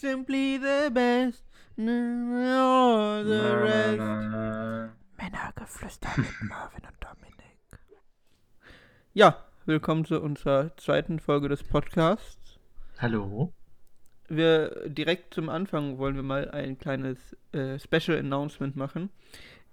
simply 0.00 0.56
the 0.56 0.90
best. 0.90 1.44
All 1.78 3.22
the 3.22 3.56
rest. 3.62 4.00
Männergeflüster 5.18 6.08
mit 6.16 6.42
Marvin 6.48 6.84
und 6.86 6.96
Dominik. 7.00 7.58
Ja, 9.12 9.44
willkommen 9.66 10.06
zu 10.06 10.22
unserer 10.22 10.74
zweiten 10.78 11.18
Folge 11.18 11.50
des 11.50 11.62
Podcasts. 11.62 12.58
Hallo. 12.98 13.52
Wir 14.28 14.88
direkt 14.88 15.34
zum 15.34 15.50
Anfang 15.50 15.98
wollen 15.98 16.16
wir 16.16 16.22
mal 16.22 16.50
ein 16.50 16.78
kleines 16.78 17.36
äh, 17.52 17.78
Special 17.78 18.18
Announcement 18.18 18.76
machen. 18.76 19.10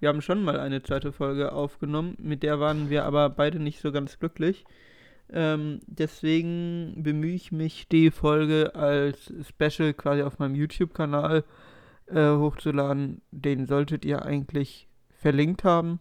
Wir 0.02 0.10
haben 0.10 0.22
schon 0.22 0.44
mal 0.44 0.60
eine 0.60 0.84
zweite 0.84 1.14
Folge 1.14 1.54
aufgenommen, 1.54 2.18
mit 2.20 2.44
der 2.44 2.60
waren 2.60 2.90
wir 2.90 3.06
aber 3.06 3.30
beide 3.30 3.60
nicht 3.60 3.80
so 3.80 3.94
ganz 3.94 4.20
glücklich. 4.20 4.66
Ähm, 5.32 5.82
deswegen 5.86 7.04
bemühe 7.04 7.34
ich 7.34 7.52
mich, 7.52 7.88
die 7.90 8.12
Folge 8.12 8.76
als 8.76 9.34
Special 9.48 9.94
quasi 9.94 10.22
auf 10.22 10.40
meinem 10.40 10.56
YouTube-Kanal 10.56 11.44
äh, 12.08 12.30
hochzuladen. 12.30 13.22
Den 13.32 13.66
solltet 13.66 14.06
ihr 14.06 14.24
eigentlich 14.24 14.88
verlinkt 15.10 15.64
haben. 15.64 16.00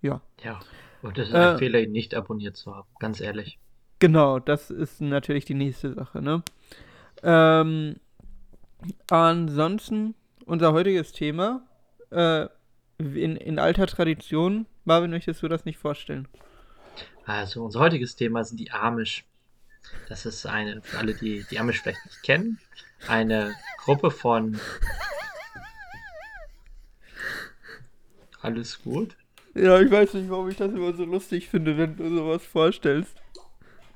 Ja. 0.00 0.22
Ja, 0.42 0.60
und 1.02 1.18
es 1.18 1.28
ist 1.28 1.34
ein 1.34 1.56
äh, 1.56 1.58
Fehler, 1.58 1.80
ihn 1.80 1.92
nicht 1.92 2.14
abonniert 2.14 2.56
zu 2.56 2.74
haben, 2.74 2.88
ganz 2.98 3.20
ehrlich. 3.20 3.58
Genau, 3.98 4.38
das 4.38 4.70
ist 4.70 5.00
natürlich 5.00 5.44
die 5.44 5.54
nächste 5.54 5.92
Sache, 5.92 6.20
ne? 6.20 6.42
Ähm, 7.22 7.96
ansonsten, 9.10 10.14
unser 10.44 10.72
heutiges 10.72 11.12
Thema, 11.12 11.62
äh, 12.10 12.46
in, 12.98 13.36
in 13.36 13.58
alter 13.58 13.86
Tradition, 13.86 14.66
Marvin, 14.84 15.10
möchtest 15.10 15.42
du 15.42 15.48
das 15.48 15.64
nicht 15.64 15.78
vorstellen? 15.78 16.28
Also, 17.26 17.64
unser 17.64 17.80
heutiges 17.80 18.14
Thema 18.14 18.44
sind 18.44 18.58
die 18.58 18.70
Amish. 18.70 19.24
Das 20.08 20.26
ist 20.26 20.46
eine, 20.46 20.80
für 20.82 20.98
alle, 20.98 21.14
die 21.14 21.44
die 21.50 21.58
Amish 21.58 21.82
vielleicht 21.82 22.04
nicht 22.04 22.22
kennen, 22.22 22.58
eine 23.08 23.54
Gruppe 23.78 24.10
von. 24.12 24.60
Alles 28.40 28.80
gut? 28.82 29.16
Ja, 29.54 29.80
ich 29.80 29.90
weiß 29.90 30.14
nicht, 30.14 30.30
warum 30.30 30.48
ich 30.48 30.56
das 30.56 30.72
immer 30.72 30.92
so 30.94 31.04
lustig 31.04 31.48
finde, 31.48 31.76
wenn 31.76 31.96
du 31.96 32.16
sowas 32.16 32.44
vorstellst. 32.44 33.16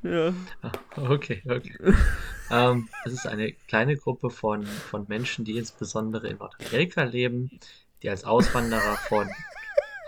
Ja. 0.02 0.32
Ah, 0.62 0.72
okay, 0.96 1.42
okay. 1.44 1.76
ähm, 2.50 2.88
es 3.04 3.12
ist 3.12 3.26
eine 3.26 3.52
kleine 3.68 3.96
Gruppe 3.96 4.30
von, 4.30 4.64
von 4.64 5.04
Menschen, 5.08 5.44
die 5.44 5.58
insbesondere 5.58 6.28
in 6.28 6.38
Nordamerika 6.38 7.04
leben, 7.04 7.60
die 8.02 8.10
als 8.10 8.24
Auswanderer 8.24 8.96
von 8.96 9.28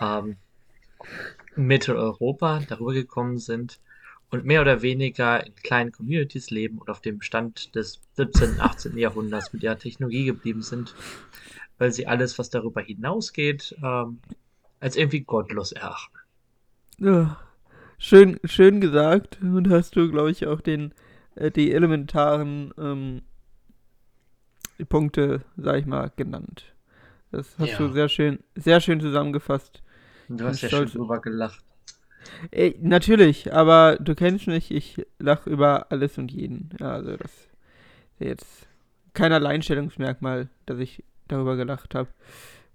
ähm, 0.00 0.36
Mitteleuropa 1.56 2.60
darüber 2.68 2.92
gekommen 2.92 3.38
sind 3.38 3.80
und 4.30 4.44
mehr 4.44 4.62
oder 4.62 4.80
weniger 4.80 5.46
in 5.46 5.54
kleinen 5.56 5.92
Communities 5.92 6.50
leben 6.50 6.78
und 6.78 6.88
auf 6.88 7.00
dem 7.00 7.20
Stand 7.20 7.74
des 7.74 8.00
17., 8.14 8.60
18. 8.60 8.96
Jahrhunderts 8.96 9.52
mit 9.52 9.62
ihrer 9.62 9.78
Technologie 9.78 10.24
geblieben 10.24 10.62
sind, 10.62 10.94
weil 11.78 11.92
sie 11.92 12.06
alles, 12.06 12.38
was 12.38 12.48
darüber 12.48 12.80
hinausgeht, 12.80 13.76
ähm, 13.82 14.20
als 14.80 14.96
irgendwie 14.96 15.20
gottlos 15.20 15.72
erachten. 15.72 16.16
Ja, 16.98 17.38
schön, 17.98 18.40
schön 18.44 18.80
gesagt 18.80 19.38
und 19.42 19.68
hast 19.68 19.96
du, 19.96 20.10
glaube 20.10 20.30
ich, 20.30 20.46
auch 20.46 20.60
den, 20.60 20.94
äh, 21.34 21.50
die 21.50 21.72
elementaren 21.72 22.72
ähm, 22.78 23.22
Punkte, 24.88 25.42
sag 25.56 25.78
ich 25.78 25.86
mal, 25.86 26.10
genannt. 26.16 26.74
Das 27.30 27.58
hast 27.58 27.72
ja. 27.72 27.78
du 27.78 27.92
sehr 27.92 28.08
schön, 28.08 28.38
sehr 28.54 28.80
schön 28.80 29.00
zusammengefasst. 29.00 29.82
Du 30.28 30.44
hast 30.46 30.62
ja 30.62 30.68
schon 30.68 30.86
drüber 30.86 31.20
gelacht. 31.20 31.62
Ey, 32.50 32.78
natürlich, 32.80 33.52
aber 33.52 33.96
du 34.00 34.14
kennst 34.14 34.46
mich, 34.46 34.70
ich 34.70 35.06
lache 35.18 35.50
über 35.50 35.90
alles 35.90 36.18
und 36.18 36.30
jeden. 36.32 36.70
Ja, 36.78 36.92
also 36.92 37.16
das 37.16 37.30
ist 37.32 38.20
jetzt 38.20 38.68
kein 39.14 39.32
Alleinstellungsmerkmal, 39.32 40.48
dass 40.66 40.78
ich 40.78 41.04
darüber 41.28 41.56
gelacht 41.56 41.94
habe. 41.94 42.08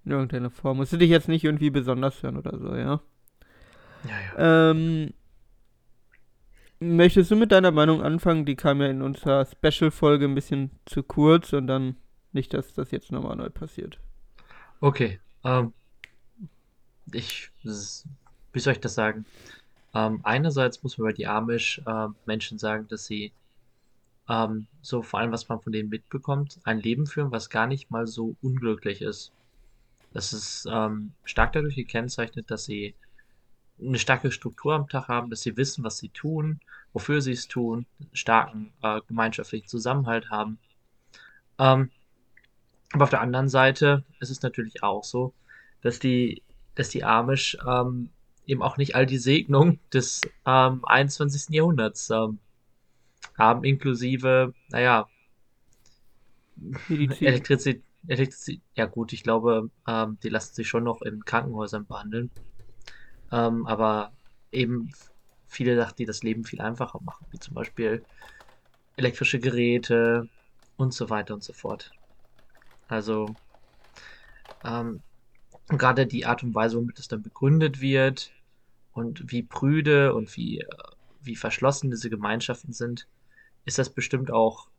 In 0.05 0.11
irgendeiner 0.11 0.49
Form. 0.49 0.77
Musst 0.77 0.93
du 0.93 0.97
dich 0.97 1.09
jetzt 1.09 1.27
nicht 1.27 1.43
irgendwie 1.43 1.69
besonders 1.69 2.23
hören 2.23 2.37
oder 2.37 2.57
so, 2.57 2.75
ja? 2.75 3.01
Ja, 4.05 4.37
ja. 4.37 4.71
Ähm, 4.71 5.13
möchtest 6.79 7.31
du 7.31 7.35
mit 7.35 7.51
deiner 7.51 7.71
Meinung 7.71 8.01
anfangen? 8.01 8.45
Die 8.45 8.55
kam 8.55 8.81
ja 8.81 8.87
in 8.87 9.01
unserer 9.01 9.45
Special-Folge 9.45 10.25
ein 10.25 10.35
bisschen 10.35 10.71
zu 10.85 11.03
kurz 11.03 11.51
und 11.51 11.67
dann 11.67 11.97
nicht, 12.31 12.53
dass 12.53 12.73
das 12.73 12.91
jetzt 12.91 13.11
nochmal 13.11 13.35
neu 13.35 13.49
passiert. 13.49 13.99
Okay, 14.79 15.19
ähm, 15.43 15.73
ich, 17.11 17.51
wie 17.63 18.59
soll 18.59 18.73
ich 18.73 18.79
das 18.79 18.95
sagen? 18.95 19.25
Ähm, 19.93 20.19
einerseits 20.23 20.83
muss 20.83 20.97
man 20.97 21.07
bei 21.09 21.13
die 21.13 21.27
Amish-Menschen 21.27 22.57
äh, 22.57 22.59
sagen, 22.59 22.87
dass 22.87 23.05
sie 23.05 23.31
ähm, 24.29 24.67
so 24.81 25.01
vor 25.01 25.19
allem, 25.19 25.31
was 25.31 25.47
man 25.47 25.61
von 25.61 25.71
denen 25.71 25.89
mitbekommt, 25.89 26.59
ein 26.63 26.79
Leben 26.79 27.07
führen, 27.07 27.31
was 27.31 27.49
gar 27.49 27.67
nicht 27.67 27.91
mal 27.91 28.07
so 28.07 28.35
unglücklich 28.41 29.01
ist. 29.01 29.31
Das 30.13 30.33
ist 30.33 30.67
ähm, 30.69 31.13
stark 31.23 31.53
dadurch 31.53 31.75
gekennzeichnet, 31.75 32.49
dass 32.51 32.65
sie 32.65 32.95
eine 33.79 33.99
starke 33.99 34.31
Struktur 34.31 34.73
am 34.73 34.89
Tag 34.89 35.07
haben, 35.07 35.29
dass 35.29 35.41
sie 35.41 35.55
wissen, 35.55 35.83
was 35.83 35.97
sie 35.97 36.09
tun, 36.09 36.59
wofür 36.93 37.21
sie 37.21 37.31
es 37.31 37.47
tun, 37.47 37.85
starken 38.13 38.73
äh, 38.81 39.01
gemeinschaftlichen 39.07 39.67
Zusammenhalt 39.67 40.29
haben. 40.29 40.57
Ähm, 41.59 41.91
aber 42.93 43.03
auf 43.03 43.09
der 43.09 43.21
anderen 43.21 43.49
Seite 43.49 44.03
ist 44.19 44.29
es 44.29 44.41
natürlich 44.41 44.81
auch 44.81 45.03
so, 45.03 45.33
dass 45.81 45.99
die, 45.99 46.41
dass 46.77 46.89
die 46.89 47.03
Amish 47.03 47.57
ähm, 47.67 48.09
eben 48.45 48.61
auch 48.61 48.77
nicht 48.77 48.95
all 48.95 49.05
die 49.05 49.17
Segnung 49.17 49.79
des 49.93 50.21
ähm, 50.45 50.85
21. 50.85 51.53
Jahrhunderts 51.53 52.09
ähm, 52.09 52.39
haben, 53.37 53.63
inklusive, 53.63 54.53
naja, 54.69 55.07
Elektrizität, 56.89 57.83
Elektrizität, 58.07 58.61
ja 58.75 58.85
gut, 58.85 59.13
ich 59.13 59.23
glaube, 59.23 59.69
ähm, 59.87 60.17
die 60.23 60.29
lassen 60.29 60.55
sich 60.55 60.67
schon 60.67 60.83
noch 60.83 61.01
in 61.01 61.25
Krankenhäusern 61.25 61.85
behandeln. 61.85 62.31
Ähm, 63.31 63.67
aber 63.67 64.11
eben 64.51 64.91
viele 65.47 65.75
Sachen, 65.75 65.95
die 65.97 66.05
das 66.05 66.23
Leben 66.23 66.45
viel 66.45 66.61
einfacher 66.61 66.99
machen, 67.01 67.25
wie 67.31 67.39
zum 67.39 67.53
Beispiel 67.53 68.03
elektrische 68.95 69.39
Geräte 69.39 70.29
und 70.77 70.93
so 70.93 71.09
weiter 71.09 71.33
und 71.33 71.43
so 71.43 71.53
fort. 71.53 71.91
Also 72.87 73.35
ähm, 74.63 75.01
gerade 75.69 76.07
die 76.07 76.25
Art 76.25 76.43
und 76.43 76.55
Weise, 76.55 76.77
womit 76.77 76.99
es 76.99 77.07
dann 77.07 77.21
begründet 77.21 77.81
wird 77.81 78.31
und 78.93 79.31
wie 79.31 79.43
prüde 79.43 80.13
und 80.13 80.35
wie, 80.37 80.61
äh, 80.61 80.67
wie 81.21 81.35
verschlossen 81.35 81.91
diese 81.91 82.09
Gemeinschaften 82.09 82.73
sind, 82.73 83.07
ist 83.65 83.77
das 83.77 83.89
bestimmt 83.89 84.31
auch 84.31 84.69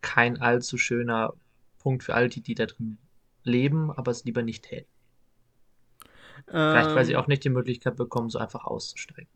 kein 0.00 0.40
allzu 0.40 0.78
schöner 0.78 1.34
Punkt 1.78 2.04
für 2.04 2.14
all 2.14 2.28
die, 2.28 2.40
die 2.40 2.54
da 2.54 2.66
drin 2.66 2.98
leben, 3.44 3.90
aber 3.90 4.10
es 4.10 4.24
lieber 4.24 4.42
nicht 4.42 4.64
täten. 4.64 4.88
Ähm, 6.48 6.72
Vielleicht, 6.72 6.94
weil 6.94 7.04
sie 7.04 7.12
ähm. 7.12 7.20
auch 7.20 7.26
nicht 7.26 7.44
die 7.44 7.50
Möglichkeit 7.50 7.96
bekommen, 7.96 8.30
so 8.30 8.38
einfach 8.38 8.64
auszusteigen. 8.64 9.28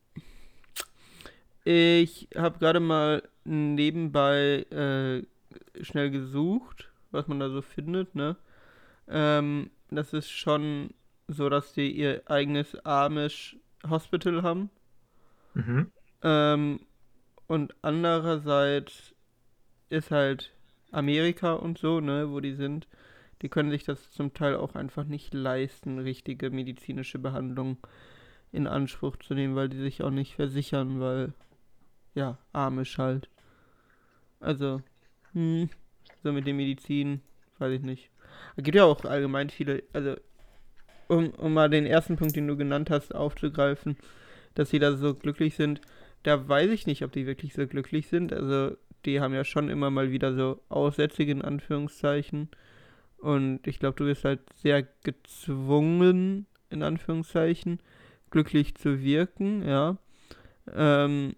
Ich 1.64 2.28
habe 2.34 2.58
gerade 2.58 2.80
mal 2.80 3.22
nebenbei 3.44 4.66
äh, 4.70 5.84
schnell 5.84 6.10
gesucht 6.10 6.92
was 7.12 7.28
man 7.28 7.38
da 7.38 7.50
so 7.50 7.62
findet, 7.62 8.14
ne? 8.14 8.36
Ähm, 9.08 9.70
das 9.96 10.12
ist 10.12 10.30
schon 10.30 10.94
so, 11.28 11.48
dass 11.48 11.72
die 11.72 11.90
ihr 11.90 12.22
eigenes 12.26 12.74
Amish 12.84 13.56
Hospital 13.88 14.42
haben. 14.42 14.70
Mhm. 15.54 15.90
Ähm, 16.22 16.80
und 17.46 17.74
andererseits 17.82 19.14
ist 19.88 20.10
halt 20.10 20.52
Amerika 20.90 21.54
und 21.54 21.78
so, 21.78 22.00
ne, 22.00 22.30
wo 22.30 22.40
die 22.40 22.54
sind, 22.54 22.86
die 23.42 23.48
können 23.48 23.70
sich 23.70 23.84
das 23.84 24.10
zum 24.10 24.32
Teil 24.34 24.56
auch 24.56 24.74
einfach 24.74 25.04
nicht 25.04 25.34
leisten, 25.34 25.98
richtige 25.98 26.50
medizinische 26.50 27.18
Behandlung 27.18 27.78
in 28.52 28.66
Anspruch 28.66 29.16
zu 29.16 29.34
nehmen, 29.34 29.56
weil 29.56 29.68
die 29.68 29.78
sich 29.78 30.02
auch 30.02 30.10
nicht 30.10 30.34
versichern, 30.34 31.00
weil, 31.00 31.32
ja, 32.14 32.38
Amish 32.52 32.98
halt. 32.98 33.28
Also, 34.40 34.82
hm, 35.32 35.70
so 36.22 36.32
mit 36.32 36.46
der 36.46 36.54
Medizin, 36.54 37.22
weiß 37.58 37.72
ich 37.72 37.82
nicht. 37.82 38.11
Es 38.56 38.64
gibt 38.64 38.76
ja 38.76 38.84
auch 38.84 39.04
allgemein 39.04 39.50
viele, 39.50 39.82
also 39.92 40.14
um, 41.08 41.30
um 41.30 41.52
mal 41.52 41.70
den 41.70 41.86
ersten 41.86 42.16
Punkt, 42.16 42.36
den 42.36 42.48
du 42.48 42.56
genannt 42.56 42.90
hast, 42.90 43.14
aufzugreifen, 43.14 43.96
dass 44.54 44.70
sie 44.70 44.78
da 44.78 44.96
so 44.96 45.14
glücklich 45.14 45.54
sind, 45.56 45.80
da 46.22 46.48
weiß 46.48 46.70
ich 46.70 46.86
nicht, 46.86 47.02
ob 47.02 47.12
die 47.12 47.26
wirklich 47.26 47.54
so 47.54 47.66
glücklich 47.66 48.08
sind. 48.08 48.32
Also 48.32 48.76
die 49.04 49.20
haben 49.20 49.34
ja 49.34 49.44
schon 49.44 49.68
immer 49.68 49.90
mal 49.90 50.10
wieder 50.10 50.34
so 50.34 50.60
Aussätzige 50.68 51.32
in 51.32 51.42
Anführungszeichen. 51.42 52.48
Und 53.18 53.66
ich 53.66 53.78
glaube, 53.78 53.96
du 53.96 54.04
bist 54.04 54.24
halt 54.24 54.40
sehr 54.54 54.86
gezwungen, 55.04 56.46
in 56.70 56.82
Anführungszeichen, 56.82 57.80
glücklich 58.30 58.74
zu 58.74 59.02
wirken, 59.02 59.66
ja. 59.66 59.96
Ähm, 60.72 61.34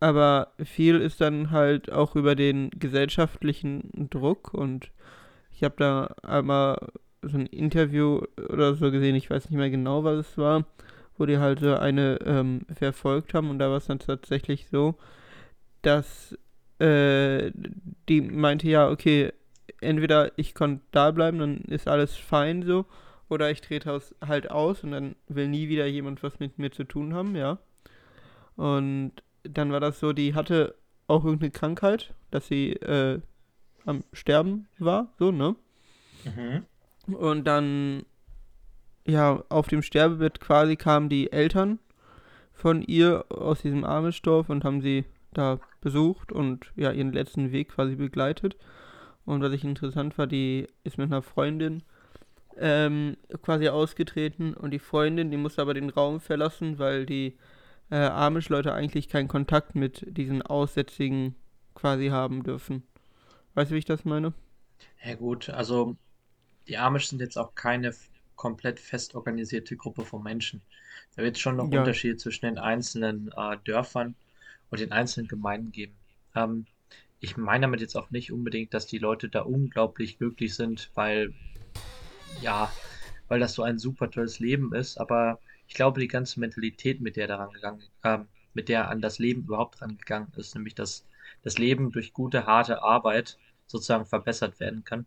aber 0.00 0.52
viel 0.62 1.00
ist 1.00 1.20
dann 1.20 1.50
halt 1.50 1.90
auch 1.90 2.16
über 2.16 2.34
den 2.34 2.70
gesellschaftlichen 2.70 4.08
Druck 4.10 4.52
und 4.52 4.90
ich 5.56 5.64
habe 5.64 5.74
da 5.78 6.14
einmal 6.22 6.76
so 7.22 7.38
ein 7.38 7.46
Interview 7.46 8.20
oder 8.50 8.74
so 8.74 8.90
gesehen, 8.90 9.16
ich 9.16 9.30
weiß 9.30 9.48
nicht 9.48 9.58
mehr 9.58 9.70
genau, 9.70 10.04
was 10.04 10.28
es 10.28 10.38
war, 10.38 10.66
wo 11.16 11.24
die 11.24 11.38
halt 11.38 11.60
so 11.60 11.74
eine 11.74 12.18
ähm, 12.26 12.66
verfolgt 12.70 13.32
haben 13.32 13.48
und 13.48 13.58
da 13.58 13.70
war 13.70 13.78
es 13.78 13.86
dann 13.86 13.98
tatsächlich 13.98 14.68
so, 14.68 14.96
dass 15.80 16.36
äh, 16.78 17.52
die 18.08 18.20
meinte 18.20 18.68
ja, 18.68 18.90
okay, 18.90 19.32
entweder 19.80 20.30
ich 20.36 20.54
konnte 20.54 20.84
da 20.90 21.10
bleiben, 21.10 21.38
dann 21.38 21.56
ist 21.62 21.88
alles 21.88 22.14
fein 22.14 22.62
so, 22.62 22.84
oder 23.30 23.50
ich 23.50 23.62
trete 23.62 23.98
halt 24.20 24.50
aus 24.50 24.84
und 24.84 24.90
dann 24.90 25.16
will 25.26 25.48
nie 25.48 25.70
wieder 25.70 25.86
jemand 25.86 26.22
was 26.22 26.38
mit 26.38 26.58
mir 26.58 26.70
zu 26.70 26.84
tun 26.84 27.14
haben, 27.14 27.34
ja. 27.34 27.58
Und 28.56 29.12
dann 29.42 29.72
war 29.72 29.80
das 29.80 30.00
so, 30.00 30.12
die 30.12 30.34
hatte 30.34 30.74
auch 31.08 31.24
irgendeine 31.24 31.50
Krankheit, 31.50 32.12
dass 32.30 32.46
sie 32.46 32.72
äh, 32.74 33.20
am 33.86 34.04
Sterben 34.12 34.68
war, 34.78 35.12
so, 35.18 35.32
ne? 35.32 35.56
Mhm. 36.24 37.14
Und 37.14 37.46
dann, 37.46 38.04
ja, 39.06 39.42
auf 39.48 39.68
dem 39.68 39.82
Sterbebett 39.82 40.40
quasi 40.40 40.76
kamen 40.76 41.08
die 41.08 41.32
Eltern 41.32 41.78
von 42.52 42.82
ihr 42.82 43.24
aus 43.28 43.62
diesem 43.62 43.84
Amischdorf 43.84 44.48
und 44.48 44.64
haben 44.64 44.80
sie 44.80 45.04
da 45.32 45.60
besucht 45.80 46.32
und 46.32 46.72
ja, 46.74 46.90
ihren 46.90 47.12
letzten 47.12 47.52
Weg 47.52 47.68
quasi 47.68 47.94
begleitet. 47.94 48.56
Und 49.24 49.42
was 49.42 49.52
ich 49.52 49.64
interessant 49.64 50.18
war, 50.18 50.26
die 50.26 50.66
ist 50.82 50.98
mit 50.98 51.06
einer 51.06 51.22
Freundin 51.22 51.82
ähm, 52.58 53.16
quasi 53.42 53.68
ausgetreten 53.68 54.54
und 54.54 54.70
die 54.70 54.78
Freundin, 54.78 55.30
die 55.30 55.36
musste 55.36 55.62
aber 55.62 55.74
den 55.74 55.90
Raum 55.90 56.20
verlassen, 56.20 56.78
weil 56.78 57.06
die 57.06 57.36
äh, 57.90 57.96
Amish-Leute 57.96 58.72
eigentlich 58.72 59.08
keinen 59.08 59.28
Kontakt 59.28 59.74
mit 59.74 60.04
diesen 60.16 60.42
Aussätzigen 60.42 61.34
quasi 61.74 62.08
haben 62.08 62.42
dürfen. 62.42 62.82
Weißt 63.56 63.70
du, 63.70 63.74
wie 63.74 63.78
ich 63.78 63.86
das 63.86 64.04
meine? 64.04 64.34
Ja 65.02 65.14
gut, 65.14 65.48
also 65.48 65.96
die 66.68 66.76
Amish 66.76 67.08
sind 67.08 67.20
jetzt 67.20 67.38
auch 67.38 67.54
keine 67.54 67.94
komplett 68.36 68.78
fest 68.78 69.14
organisierte 69.14 69.76
Gruppe 69.78 70.04
von 70.04 70.22
Menschen. 70.22 70.60
Da 71.16 71.22
wird 71.22 71.36
es 71.36 71.40
schon 71.40 71.56
noch 71.56 71.72
ja. 71.72 71.78
Unterschiede 71.80 72.18
zwischen 72.18 72.44
den 72.44 72.58
einzelnen 72.58 73.32
äh, 73.34 73.56
Dörfern 73.64 74.14
und 74.70 74.80
den 74.80 74.92
einzelnen 74.92 75.26
Gemeinden 75.26 75.72
geben. 75.72 75.94
Ähm, 76.34 76.66
ich 77.18 77.38
meine 77.38 77.62
damit 77.62 77.80
jetzt 77.80 77.96
auch 77.96 78.10
nicht 78.10 78.30
unbedingt, 78.30 78.74
dass 78.74 78.86
die 78.86 78.98
Leute 78.98 79.30
da 79.30 79.40
unglaublich 79.40 80.18
glücklich 80.18 80.54
sind, 80.54 80.90
weil, 80.94 81.32
ja, 82.42 82.70
weil 83.28 83.40
das 83.40 83.54
so 83.54 83.62
ein 83.62 83.78
super 83.78 84.10
tolles 84.10 84.38
Leben 84.38 84.74
ist, 84.74 84.98
aber 84.98 85.40
ich 85.66 85.72
glaube, 85.72 86.00
die 86.00 86.08
ganze 86.08 86.40
Mentalität, 86.40 87.00
mit 87.00 87.16
der 87.16 87.26
daran 87.26 87.52
gegangen, 87.52 87.82
äh, 88.02 88.18
mit 88.52 88.68
der 88.68 88.90
an 88.90 89.00
das 89.00 89.18
Leben 89.18 89.44
überhaupt 89.44 89.80
rangegangen 89.80 90.30
ist, 90.36 90.54
nämlich 90.54 90.74
dass 90.74 91.06
das 91.42 91.56
Leben 91.56 91.90
durch 91.90 92.12
gute, 92.12 92.44
harte 92.44 92.82
Arbeit 92.82 93.38
sozusagen 93.66 94.06
verbessert 94.06 94.60
werden 94.60 94.84
kann. 94.84 95.06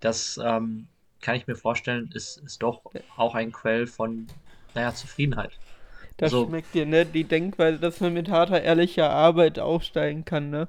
Das 0.00 0.38
ähm, 0.42 0.88
kann 1.20 1.36
ich 1.36 1.46
mir 1.46 1.56
vorstellen, 1.56 2.10
ist, 2.14 2.38
ist 2.38 2.62
doch 2.62 2.82
auch 3.16 3.34
ein 3.34 3.52
Quell 3.52 3.86
von, 3.86 4.26
naja, 4.74 4.94
Zufriedenheit. 4.94 5.52
Das 6.16 6.32
also, 6.32 6.46
schmeckt 6.46 6.74
dir, 6.74 6.86
ne? 6.86 7.06
Die 7.06 7.24
Denkweise, 7.24 7.78
dass 7.78 8.00
man 8.00 8.12
mit 8.12 8.28
harter, 8.28 8.60
ehrlicher 8.60 9.10
Arbeit 9.10 9.58
aufsteigen 9.58 10.24
kann, 10.24 10.50
ne? 10.50 10.68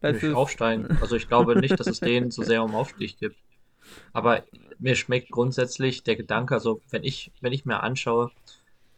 Das 0.00 0.22
ist... 0.22 0.34
aufsteigen. 0.34 0.98
Also 1.00 1.16
ich 1.16 1.28
glaube 1.28 1.58
nicht, 1.58 1.78
dass 1.78 1.86
es 1.86 2.00
denen 2.00 2.30
so 2.30 2.42
sehr 2.42 2.62
um 2.62 2.74
Aufstieg 2.74 3.18
gibt. 3.18 3.36
Aber 4.12 4.44
mir 4.78 4.94
schmeckt 4.94 5.30
grundsätzlich 5.30 6.02
der 6.02 6.16
Gedanke, 6.16 6.54
also 6.54 6.80
wenn 6.90 7.04
ich, 7.04 7.32
wenn 7.40 7.52
ich 7.52 7.64
mir 7.64 7.82
anschaue, 7.82 8.30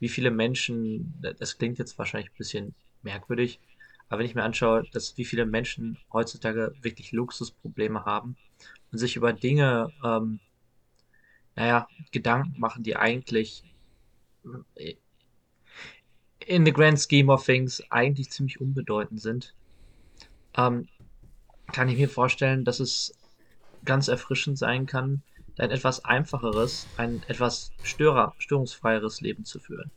wie 0.01 0.09
viele 0.09 0.31
Menschen, 0.31 1.15
das 1.39 1.59
klingt 1.59 1.79
jetzt 1.79 1.99
wahrscheinlich 1.99 2.31
ein 2.31 2.39
bisschen 2.39 2.75
merkwürdig, 3.03 3.61
aber 4.09 4.21
wenn 4.21 4.27
ich 4.27 4.35
mir 4.35 4.43
anschaue, 4.43 4.85
dass 4.93 5.17
wie 5.19 5.25
viele 5.25 5.47
Menschen 5.47 5.99
heutzutage 6.13 6.75
wirklich 6.81 7.13
Luxusprobleme 7.13 8.05
haben 8.05 8.37
und 8.91 8.99
sich 8.99 9.17
über 9.17 9.33
Dinge, 9.33 9.93
ähm, 10.05 10.41
naja, 11.55 11.89
Gedanken 12.11 12.59
machen, 12.59 12.83
die 12.85 12.97
eigentlich 12.97 13.65
äh, 14.77 14.95
in 16.47 16.65
the 16.65 16.73
grand 16.73 16.99
scheme 16.99 17.31
of 17.31 17.45
things 17.45 17.83
eigentlich 17.91 18.31
ziemlich 18.31 18.61
unbedeutend 18.61 19.21
sind, 19.21 19.55
ähm, 20.57 20.89
kann 21.73 21.89
ich 21.89 21.99
mir 21.99 22.09
vorstellen, 22.09 22.65
dass 22.65 22.81
es 22.81 23.15
ganz 23.85 24.09
erfrischend 24.09 24.59
sein 24.59 24.87
kann, 24.87 25.23
ein 25.59 25.71
etwas 25.71 26.05
einfacheres, 26.05 26.87
ein 26.97 27.23
etwas 27.29 27.73
störer, 27.83 28.35
störungsfreieres 28.39 29.21
Leben 29.21 29.45
zu 29.45 29.59
führen. 29.59 29.91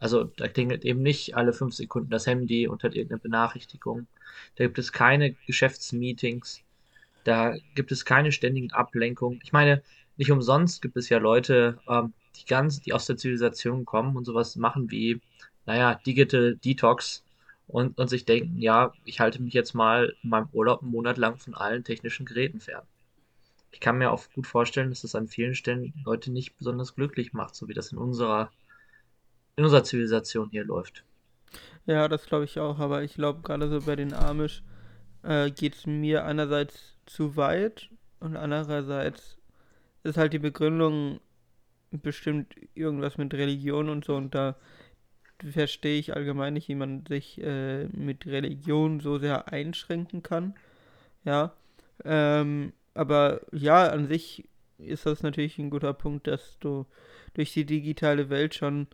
Also 0.00 0.24
da 0.24 0.48
klingelt 0.48 0.84
eben 0.84 1.02
nicht 1.02 1.36
alle 1.36 1.52
fünf 1.52 1.74
Sekunden 1.74 2.10
das 2.10 2.26
Handy 2.26 2.68
und 2.68 2.82
hat 2.82 2.94
irgendeine 2.94 3.20
Benachrichtigung. 3.20 4.06
Da 4.56 4.64
gibt 4.64 4.78
es 4.78 4.92
keine 4.92 5.32
Geschäftsmeetings. 5.46 6.62
Da 7.24 7.56
gibt 7.74 7.92
es 7.92 8.04
keine 8.04 8.32
ständigen 8.32 8.72
Ablenkungen. 8.72 9.40
Ich 9.42 9.52
meine, 9.52 9.82
nicht 10.16 10.30
umsonst 10.30 10.82
gibt 10.82 10.96
es 10.96 11.08
ja 11.08 11.18
Leute, 11.18 11.78
ähm, 11.88 12.12
die 12.36 12.44
ganz, 12.46 12.80
die 12.80 12.92
aus 12.92 13.06
der 13.06 13.16
Zivilisation 13.16 13.84
kommen 13.84 14.16
und 14.16 14.24
sowas 14.24 14.56
machen 14.56 14.90
wie, 14.90 15.20
naja, 15.66 15.94
Digital 15.94 16.56
Detox 16.56 17.24
und, 17.66 17.98
und 17.98 18.08
sich 18.08 18.24
denken, 18.24 18.58
ja, 18.58 18.92
ich 19.04 19.20
halte 19.20 19.42
mich 19.42 19.54
jetzt 19.54 19.74
mal 19.74 20.14
in 20.22 20.30
meinem 20.30 20.48
Urlaub 20.52 20.82
einen 20.82 20.92
Monat 20.92 21.18
lang 21.18 21.38
von 21.38 21.54
allen 21.54 21.84
technischen 21.84 22.26
Geräten 22.26 22.60
fern 22.60 22.82
ich 23.70 23.80
kann 23.80 23.98
mir 23.98 24.10
auch 24.10 24.24
gut 24.34 24.46
vorstellen, 24.46 24.90
dass 24.90 25.02
das 25.02 25.14
an 25.14 25.28
vielen 25.28 25.54
Stellen 25.54 25.92
Leute 26.04 26.32
nicht 26.32 26.56
besonders 26.56 26.94
glücklich 26.94 27.32
macht, 27.32 27.54
so 27.54 27.68
wie 27.68 27.74
das 27.74 27.92
in 27.92 27.98
unserer, 27.98 28.50
in 29.58 29.64
unserer 29.64 29.82
Zivilisation 29.82 30.50
hier 30.50 30.64
läuft. 30.64 31.02
Ja, 31.84 32.06
das 32.06 32.26
glaube 32.26 32.44
ich 32.44 32.60
auch, 32.60 32.78
aber 32.78 33.02
ich 33.02 33.14
glaube 33.14 33.40
gerade 33.42 33.68
so 33.68 33.80
bei 33.80 33.96
den 33.96 34.14
Amish 34.14 34.62
äh, 35.24 35.50
geht 35.50 35.74
es 35.74 35.84
mir 35.84 36.24
einerseits 36.24 36.94
zu 37.06 37.36
weit 37.36 37.90
und 38.20 38.36
andererseits 38.36 39.36
ist 40.04 40.16
halt 40.16 40.32
die 40.32 40.38
Begründung 40.38 41.18
bestimmt 41.90 42.54
irgendwas 42.74 43.18
mit 43.18 43.34
Religion 43.34 43.88
und 43.88 44.04
so 44.04 44.14
und 44.14 44.32
da 44.32 44.54
verstehe 45.52 45.98
ich 45.98 46.14
allgemein 46.14 46.54
nicht, 46.54 46.68
wie 46.68 46.76
man 46.76 47.04
sich 47.06 47.40
äh, 47.42 47.86
mit 47.88 48.26
Religion 48.26 49.00
so 49.00 49.18
sehr 49.18 49.52
einschränken 49.52 50.22
kann. 50.22 50.54
Ja. 51.24 51.52
Ähm, 52.04 52.72
aber 52.94 53.40
ja, 53.50 53.88
an 53.88 54.06
sich 54.06 54.48
ist 54.78 55.06
das 55.06 55.24
natürlich 55.24 55.58
ein 55.58 55.70
guter 55.70 55.94
Punkt, 55.94 56.28
dass 56.28 56.58
du 56.60 56.86
durch 57.34 57.52
die 57.52 57.64
digitale 57.64 58.30
Welt 58.30 58.54
schon 58.54 58.86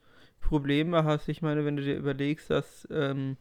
Probleme 0.44 1.04
hast. 1.04 1.28
Ich 1.28 1.42
meine, 1.42 1.64
wenn 1.64 1.76
du 1.76 1.82
dir 1.82 1.96
überlegst, 1.96 2.50
dass 2.50 2.86
ähm, 2.90 3.36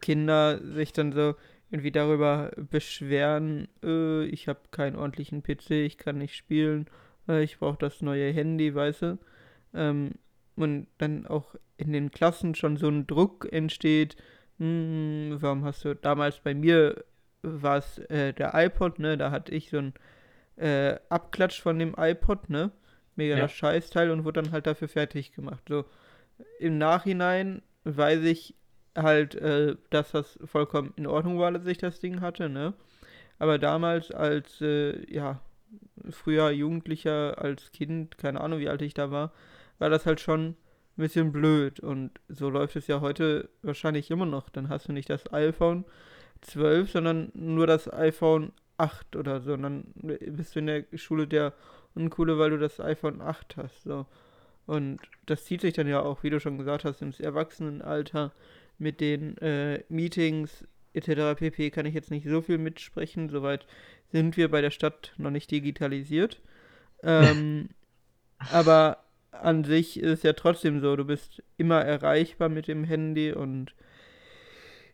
Kinder 0.00 0.60
sich 0.62 0.92
dann 0.92 1.12
so 1.12 1.34
irgendwie 1.70 1.92
darüber 1.92 2.50
beschweren, 2.56 3.68
äh, 3.82 4.24
ich 4.24 4.48
habe 4.48 4.60
keinen 4.70 4.96
ordentlichen 4.96 5.42
PC, 5.42 5.70
ich 5.70 5.98
kann 5.98 6.18
nicht 6.18 6.34
spielen, 6.34 6.86
äh, 7.28 7.42
ich 7.42 7.58
brauche 7.58 7.78
das 7.78 8.02
neue 8.02 8.32
Handy, 8.32 8.74
weißt 8.74 9.02
du? 9.02 9.18
Ähm, 9.74 10.12
und 10.56 10.88
dann 10.98 11.26
auch 11.26 11.54
in 11.76 11.92
den 11.92 12.10
Klassen 12.10 12.54
schon 12.54 12.76
so 12.76 12.88
ein 12.88 13.06
Druck 13.06 13.46
entsteht, 13.52 14.16
hm, 14.58 15.36
warum 15.40 15.64
hast 15.64 15.84
du 15.84 15.94
damals 15.94 16.40
bei 16.40 16.54
mir 16.54 17.04
war 17.42 17.78
es 17.78 17.98
äh, 17.98 18.32
der 18.32 18.52
iPod, 18.54 18.98
ne? 18.98 19.16
Da 19.16 19.30
hatte 19.30 19.54
ich 19.54 19.70
so 19.70 19.78
ein 19.78 19.94
äh, 20.56 20.98
Abklatsch 21.08 21.60
von 21.60 21.78
dem 21.78 21.94
iPod, 21.96 22.50
ne? 22.50 22.72
Mega 23.14 23.36
ja. 23.36 23.42
das 23.42 23.52
Scheißteil 23.52 24.10
und 24.10 24.24
wurde 24.24 24.42
dann 24.42 24.52
halt 24.52 24.66
dafür 24.66 24.88
fertig 24.88 25.32
gemacht. 25.32 25.62
So, 25.68 25.84
im 26.58 26.78
Nachhinein 26.78 27.62
weiß 27.84 28.22
ich 28.24 28.54
halt, 28.96 29.34
äh, 29.36 29.76
dass 29.90 30.12
das 30.12 30.38
vollkommen 30.44 30.92
in 30.96 31.06
Ordnung 31.06 31.38
war, 31.38 31.52
dass 31.52 31.66
ich 31.66 31.78
das 31.78 32.00
Ding 32.00 32.20
hatte, 32.20 32.48
ne? 32.48 32.74
Aber 33.38 33.58
damals 33.58 34.10
als, 34.10 34.60
äh, 34.60 35.10
ja, 35.12 35.40
früher 36.10 36.50
Jugendlicher, 36.50 37.38
als 37.38 37.70
Kind, 37.72 38.18
keine 38.18 38.40
Ahnung, 38.40 38.58
wie 38.58 38.68
alt 38.68 38.82
ich 38.82 38.94
da 38.94 39.10
war, 39.10 39.32
war 39.78 39.90
das 39.90 40.06
halt 40.06 40.20
schon 40.20 40.48
ein 40.50 40.56
bisschen 40.96 41.32
blöd. 41.32 41.80
Und 41.80 42.12
so 42.28 42.50
läuft 42.50 42.76
es 42.76 42.86
ja 42.86 43.00
heute 43.00 43.48
wahrscheinlich 43.62 44.10
immer 44.10 44.26
noch. 44.26 44.48
Dann 44.48 44.68
hast 44.68 44.88
du 44.88 44.92
nicht 44.92 45.10
das 45.10 45.32
iPhone, 45.32 45.84
12, 46.42 46.90
sondern 46.90 47.30
nur 47.34 47.66
das 47.66 47.92
iPhone 47.92 48.52
8 48.76 49.16
oder 49.16 49.40
so. 49.40 49.52
Und 49.54 49.62
dann 49.62 49.84
bist 49.94 50.54
du 50.54 50.60
in 50.60 50.66
der 50.66 50.84
Schule 50.94 51.26
der 51.26 51.52
Uncoole, 51.94 52.38
weil 52.38 52.50
du 52.50 52.58
das 52.58 52.80
iPhone 52.80 53.20
8 53.20 53.56
hast. 53.56 53.82
So. 53.82 54.06
Und 54.68 55.00
das 55.24 55.46
zieht 55.46 55.62
sich 55.62 55.72
dann 55.72 55.88
ja 55.88 56.02
auch, 56.02 56.22
wie 56.22 56.28
du 56.28 56.40
schon 56.40 56.58
gesagt 56.58 56.84
hast, 56.84 57.00
ins 57.00 57.20
Erwachsenenalter 57.20 58.32
mit 58.76 59.00
den 59.00 59.38
äh, 59.38 59.82
Meetings 59.88 60.66
etc. 60.92 61.38
pp. 61.38 61.70
kann 61.70 61.86
ich 61.86 61.94
jetzt 61.94 62.10
nicht 62.10 62.28
so 62.28 62.42
viel 62.42 62.58
mitsprechen. 62.58 63.30
Soweit 63.30 63.64
sind 64.12 64.36
wir 64.36 64.50
bei 64.50 64.60
der 64.60 64.70
Stadt 64.70 65.14
noch 65.16 65.30
nicht 65.30 65.50
digitalisiert. 65.50 66.42
Ähm, 67.02 67.70
aber 68.52 68.98
an 69.30 69.64
sich 69.64 69.98
ist 69.98 70.18
es 70.18 70.22
ja 70.22 70.34
trotzdem 70.34 70.82
so, 70.82 70.96
du 70.96 71.06
bist 71.06 71.42
immer 71.56 71.80
erreichbar 71.80 72.50
mit 72.50 72.68
dem 72.68 72.84
Handy 72.84 73.32
und 73.32 73.72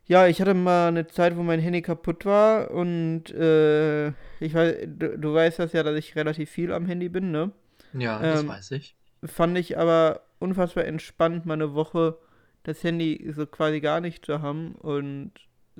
ja, 0.07 0.29
ich 0.29 0.41
hatte 0.41 0.55
mal 0.55 0.87
eine 0.87 1.09
Zeit, 1.09 1.37
wo 1.37 1.43
mein 1.43 1.59
Handy 1.59 1.83
kaputt 1.83 2.25
war 2.27 2.71
und 2.71 3.29
äh, 3.33 4.11
ich 4.39 4.55
weiß, 4.55 4.87
du, 4.87 5.19
du, 5.19 5.35
weißt 5.35 5.59
das 5.59 5.73
ja, 5.73 5.83
dass 5.83 5.97
ich 5.97 6.15
relativ 6.15 6.49
viel 6.49 6.73
am 6.73 6.87
Handy 6.87 7.09
bin, 7.09 7.33
ne? 7.33 7.51
Ja, 7.95 8.21
das 8.21 8.43
ähm, 8.43 8.49
weiß 8.49 8.71
ich. 8.73 8.95
Fand 9.25 9.57
ich 9.59 9.79
aber 9.79 10.23
unfassbar 10.39 10.85
entspannt, 10.85 11.47
mal 11.47 11.55
eine 11.55 11.75
Woche 11.75 12.19
das 12.65 12.83
Handy 12.83 13.33
so 13.35 13.47
quasi 13.47 13.81
gar 13.81 14.01
nicht 14.01 14.25
zu 14.25 14.43
haben 14.43 14.75
und 14.75 15.33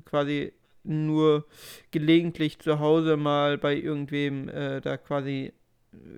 quasi 0.05 0.53
nur 0.85 1.47
gelegentlich 1.91 2.59
zu 2.59 2.79
Hause 2.79 3.17
mal 3.17 3.59
bei 3.59 3.75
irgendwem 3.75 4.49
äh, 4.49 4.81
da 4.81 4.97
quasi 4.97 5.53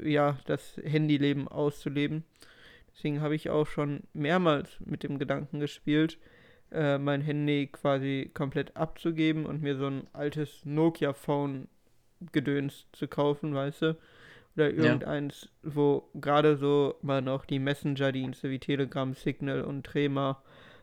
ja 0.02 0.38
das 0.46 0.76
Handyleben 0.84 1.48
auszuleben. 1.48 2.24
Deswegen 2.94 3.20
habe 3.20 3.34
ich 3.34 3.50
auch 3.50 3.66
schon 3.66 4.04
mehrmals 4.12 4.70
mit 4.80 5.02
dem 5.02 5.18
Gedanken 5.18 5.60
gespielt, 5.60 6.18
äh, 6.72 6.98
mein 6.98 7.20
Handy 7.20 7.68
quasi 7.70 8.30
komplett 8.32 8.76
abzugeben 8.76 9.46
und 9.46 9.62
mir 9.62 9.76
so 9.76 9.86
ein 9.86 10.06
altes 10.12 10.64
Nokia-Phone 10.64 11.68
Gedöns 12.32 12.86
zu 12.92 13.08
kaufen, 13.08 13.54
weißt 13.54 13.82
du? 13.82 13.96
Oder 14.56 14.70
irgendeins, 14.70 15.48
ja. 15.62 15.74
wo 15.74 16.08
gerade 16.14 16.56
so 16.56 16.96
mal 17.02 17.20
noch 17.20 17.44
die 17.44 17.58
Messenger-Dienste 17.58 18.50
wie 18.50 18.58
Telegram, 18.58 19.12
Signal 19.12 19.62
und 19.62 19.84
Trema 19.84 20.42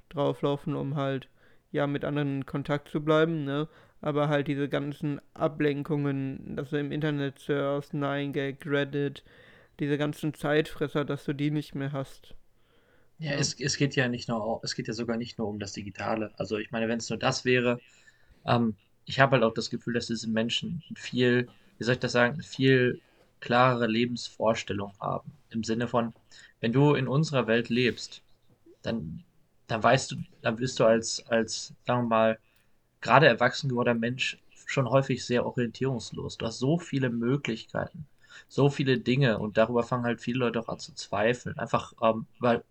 drauflaufen, 0.10 0.76
um 0.76 0.96
halt 0.96 1.28
ja 1.72 1.88
mit 1.88 2.06
anderen 2.06 2.38
in 2.38 2.46
Kontakt 2.46 2.90
zu 2.90 3.02
bleiben, 3.04 3.44
ne? 3.46 3.68
Aber 4.00 4.28
halt 4.28 4.48
diese 4.48 4.70
ganzen 4.70 5.22
Ablenkungen, 5.34 6.56
dass 6.56 6.70
du 6.70 6.78
im 6.78 6.92
Internet 6.92 7.40
surfst, 7.40 7.94
9gag, 7.94 8.58
Reddit, 8.66 9.24
diese 9.80 9.98
ganzen 9.98 10.34
Zeitfresser, 10.34 11.06
dass 11.06 11.24
du 11.26 11.34
die 11.34 11.52
nicht 11.52 11.74
mehr 11.74 11.94
hast. 11.94 12.36
Ja, 13.18 13.32
ja. 13.32 13.38
Es, 13.38 13.60
es 13.60 13.78
geht 13.78 13.96
ja 13.96 14.08
nicht 14.08 14.28
nur, 14.28 14.60
es 14.64 14.76
geht 14.76 14.88
ja 14.88 14.94
sogar 14.94 15.18
nicht 15.18 15.38
nur 15.40 15.48
um 15.48 15.58
das 15.58 15.74
Digitale. 15.74 16.32
Also 16.38 16.58
ich 16.58 16.72
meine, 16.72 16.88
wenn 16.90 17.00
es 17.00 17.10
nur 17.10 17.18
das 17.18 17.46
wäre, 17.46 17.80
ähm, 18.46 18.76
ich 19.06 19.20
habe 19.20 19.34
halt 19.34 19.44
auch 19.44 19.54
das 19.54 19.70
Gefühl, 19.70 19.94
dass 19.94 20.08
diese 20.08 20.30
Menschen 20.30 20.84
viel, 20.96 21.48
wie 21.78 21.84
soll 21.84 21.96
ich 21.96 22.00
das 22.00 22.12
sagen, 22.12 22.42
viel 22.42 23.02
klarere 23.44 23.88
Lebensvorstellung 23.88 24.94
haben. 25.02 25.32
Im 25.50 25.66
Sinne 25.66 25.90
von, 25.90 26.14
wenn 26.62 26.72
du 26.72 26.96
in 26.96 27.10
unserer 27.10 27.46
Welt 27.46 27.68
lebst, 27.68 28.22
dann, 28.84 29.24
dann 29.68 29.84
weißt 29.84 30.12
du, 30.12 30.16
dann 30.42 30.56
bist 30.56 30.80
du 30.80 30.86
als, 30.86 31.28
als, 31.28 31.74
sagen 31.86 32.04
wir 32.04 32.08
mal, 32.08 32.40
gerade 33.02 33.28
erwachsen 33.28 33.68
gewordener 33.68 34.00
Mensch 34.00 34.40
schon 34.66 34.90
häufig 34.90 35.26
sehr 35.26 35.46
orientierungslos. 35.46 36.38
Du 36.38 36.46
hast 36.46 36.60
so 36.60 36.78
viele 36.80 37.10
Möglichkeiten, 37.10 38.06
so 38.48 38.70
viele 38.70 38.98
Dinge 38.98 39.38
und 39.38 39.58
darüber 39.58 39.84
fangen 39.84 40.06
halt 40.06 40.22
viele 40.22 40.40
Leute 40.40 40.62
auch 40.62 40.70
an 40.70 40.80
zu 40.80 40.94
zweifeln. 40.96 41.60
Einfach 41.60 41.92
ähm, 42.02 42.26
über, 42.40 42.64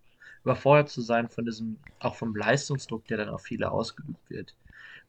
überfordert 0.42 0.88
zu 0.88 1.02
sein 1.02 1.28
von 1.28 1.44
diesem, 1.44 1.76
auch 1.98 2.14
vom 2.14 2.34
Leistungsdruck, 2.34 3.06
der 3.08 3.18
dann 3.18 3.28
auf 3.28 3.42
viele 3.42 3.70
ausgeübt 3.70 4.30
wird. 4.30 4.54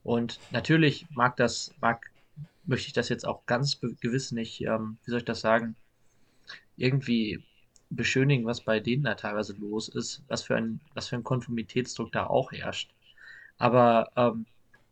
Und 0.04 0.42
natürlich 0.52 1.08
mag 1.12 1.38
das, 1.38 1.74
mag, 1.80 2.12
möchte 2.66 2.88
ich 2.88 2.94
das 2.94 3.10
jetzt 3.10 3.26
auch 3.26 3.46
ganz 3.46 3.80
gewiss 3.80 4.32
nicht, 4.32 4.62
ähm, 4.62 4.98
wie 5.04 5.12
soll 5.12 5.20
ich 5.20 5.26
das 5.26 5.42
sagen, 5.42 5.76
irgendwie 6.78 7.44
beschönigen, 7.90 8.46
was 8.46 8.62
bei 8.62 8.80
denen 8.80 9.04
da 9.04 9.16
teilweise 9.16 9.54
los 9.54 9.90
ist, 9.90 10.24
was 10.28 10.44
für 10.44 10.56
ein, 10.56 10.80
was 10.94 11.10
für 11.10 11.16
ein 11.16 11.24
Konformitätsdruck 11.24 12.12
da 12.12 12.28
auch 12.28 12.52
herrscht. 12.52 12.92
Aber 13.58 14.12
ähm, 14.16 14.46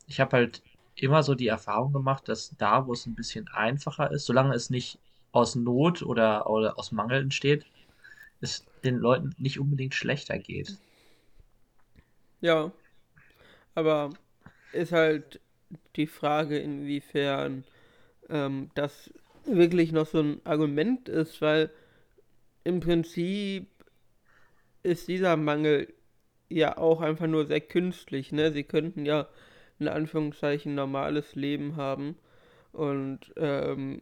ich 0.07 0.19
habe 0.19 0.37
halt 0.37 0.61
immer 0.95 1.23
so 1.23 1.35
die 1.35 1.47
Erfahrung 1.47 1.93
gemacht, 1.93 2.27
dass 2.27 2.55
da, 2.57 2.85
wo 2.85 2.93
es 2.93 3.05
ein 3.05 3.15
bisschen 3.15 3.47
einfacher 3.47 4.11
ist, 4.11 4.25
solange 4.25 4.53
es 4.53 4.69
nicht 4.69 4.99
aus 5.31 5.55
Not 5.55 6.03
oder, 6.03 6.49
oder 6.49 6.77
aus 6.77 6.91
Mangel 6.91 7.21
entsteht, 7.21 7.65
es 8.41 8.65
den 8.83 8.97
Leuten 8.97 9.33
nicht 9.37 9.59
unbedingt 9.59 9.95
schlechter 9.95 10.37
geht. 10.37 10.77
Ja, 12.41 12.71
aber 13.75 14.09
ist 14.73 14.91
halt 14.91 15.39
die 15.95 16.07
Frage, 16.07 16.57
inwiefern 16.57 17.63
ähm, 18.29 18.69
das 18.75 19.13
wirklich 19.45 19.91
noch 19.91 20.05
so 20.05 20.19
ein 20.21 20.41
Argument 20.43 21.09
ist, 21.09 21.41
weil 21.41 21.69
im 22.63 22.79
Prinzip 22.79 23.67
ist 24.83 25.07
dieser 25.07 25.37
Mangel 25.37 25.93
ja 26.49 26.77
auch 26.77 27.01
einfach 27.01 27.27
nur 27.27 27.45
sehr 27.45 27.61
künstlich. 27.61 28.31
Ne? 28.31 28.51
Sie 28.51 28.63
könnten 28.63 29.05
ja 29.05 29.27
in 29.79 29.87
Anführungszeichen 29.87 30.75
normales 30.75 31.35
Leben 31.35 31.75
haben 31.75 32.15
und 32.71 33.19
ähm, 33.35 34.01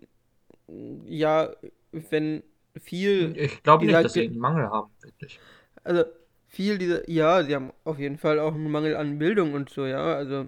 ja, 1.06 1.56
wenn 1.92 2.44
viel. 2.80 3.34
Ich 3.38 3.64
glaube 3.64 3.86
nicht, 3.86 3.96
dass 3.96 4.14
sie 4.14 4.28
einen 4.28 4.38
Mangel 4.38 4.70
haben, 4.70 4.92
wirklich. 5.02 5.40
Also 5.84 6.04
viel 6.48 6.78
dieser, 6.78 7.10
ja, 7.10 7.44
sie 7.44 7.56
haben 7.56 7.72
auf 7.84 8.00
jeden 8.00 8.18
Fall 8.18 8.40
auch 8.40 8.54
einen 8.54 8.70
Mangel 8.70 8.96
an 8.96 9.20
Bildung 9.20 9.54
und 9.54 9.70
so, 9.70 9.86
ja, 9.86 10.16
also 10.16 10.48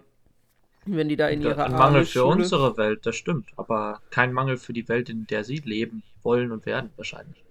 wenn 0.86 1.10
die 1.10 1.16
da 1.16 1.28
in 1.28 1.42
ihrer 1.42 1.66
Ein 1.66 1.74
Mangel 1.74 2.06
für 2.06 2.26
unsere 2.26 2.78
Welt, 2.78 3.06
das 3.06 3.16
stimmt, 3.16 3.50
aber 3.56 4.02
kein 4.10 4.34
Mangel 4.34 4.58
für 4.58 4.74
die 4.74 4.88
Welt, 4.90 5.10
in 5.10 5.28
der 5.28 5.44
sie 5.44 5.58
leben 5.58 6.04
wollen 6.24 6.52
und 6.52 6.66
werden, 6.66 6.92
wahrscheinlich. 6.96 7.44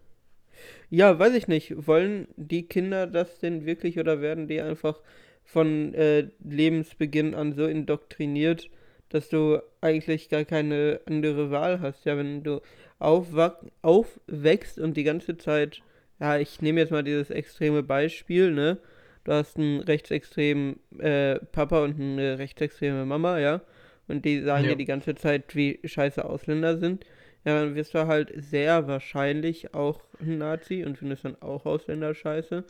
Ja, 0.91 1.19
weiß 1.19 1.35
ich 1.35 1.47
nicht. 1.47 1.87
Wollen 1.87 2.27
die 2.37 2.67
Kinder 2.67 3.07
das 3.07 3.39
denn 3.39 3.65
wirklich 3.65 3.99
oder 3.99 4.21
werden 4.21 4.49
die 4.49 4.61
einfach 4.61 5.01
von 5.45 5.95
äh, 5.95 6.29
Lebensbeginn 6.45 7.35
an 7.35 7.55
so 7.55 7.67
indoktriniert, 7.67 8.69
dass 9.09 9.29
du 9.29 9.61
eigentlich 9.81 10.29
gar 10.29 10.45
keine 10.45 11.01
andere 11.07 11.51
Wahl 11.51 11.81
hast? 11.81 12.05
Ja, 12.05 12.17
wenn 12.17 12.43
du 12.43 12.61
aufwächst 12.99 14.79
und 14.79 14.97
die 14.97 15.05
ganze 15.05 15.37
Zeit, 15.37 15.81
ja, 16.19 16.39
ich 16.39 16.61
nehme 16.61 16.81
jetzt 16.81 16.91
mal 16.91 17.05
dieses 17.05 17.31
extreme 17.31 17.83
Beispiel, 17.83 18.51
ne? 18.51 18.79
Du 19.25 19.33
hast 19.33 19.57
einen 19.57 19.81
rechtsextremen 19.81 20.81
äh, 20.99 21.39
Papa 21.39 21.85
und 21.85 22.00
eine 22.00 22.39
rechtsextreme 22.39 23.05
Mama, 23.05 23.39
ja, 23.39 23.61
und 24.09 24.25
die 24.25 24.41
sagen 24.43 24.65
ja. 24.65 24.71
dir 24.71 24.77
die 24.77 24.85
ganze 24.85 25.15
Zeit, 25.15 25.55
wie 25.55 25.79
scheiße 25.85 26.25
Ausländer 26.25 26.79
sind, 26.79 27.05
ja, 27.45 27.61
dann 27.61 27.75
wirst 27.75 27.95
du 27.95 28.07
halt 28.07 28.33
sehr 28.37 28.87
wahrscheinlich 28.87 29.73
auch 29.75 30.00
ein 30.21 30.39
Nazi 30.39 30.85
und 30.85 30.99
findest 30.99 31.25
dann 31.25 31.41
auch 31.41 31.65
Ausländer 31.65 32.15
scheiße. 32.15 32.65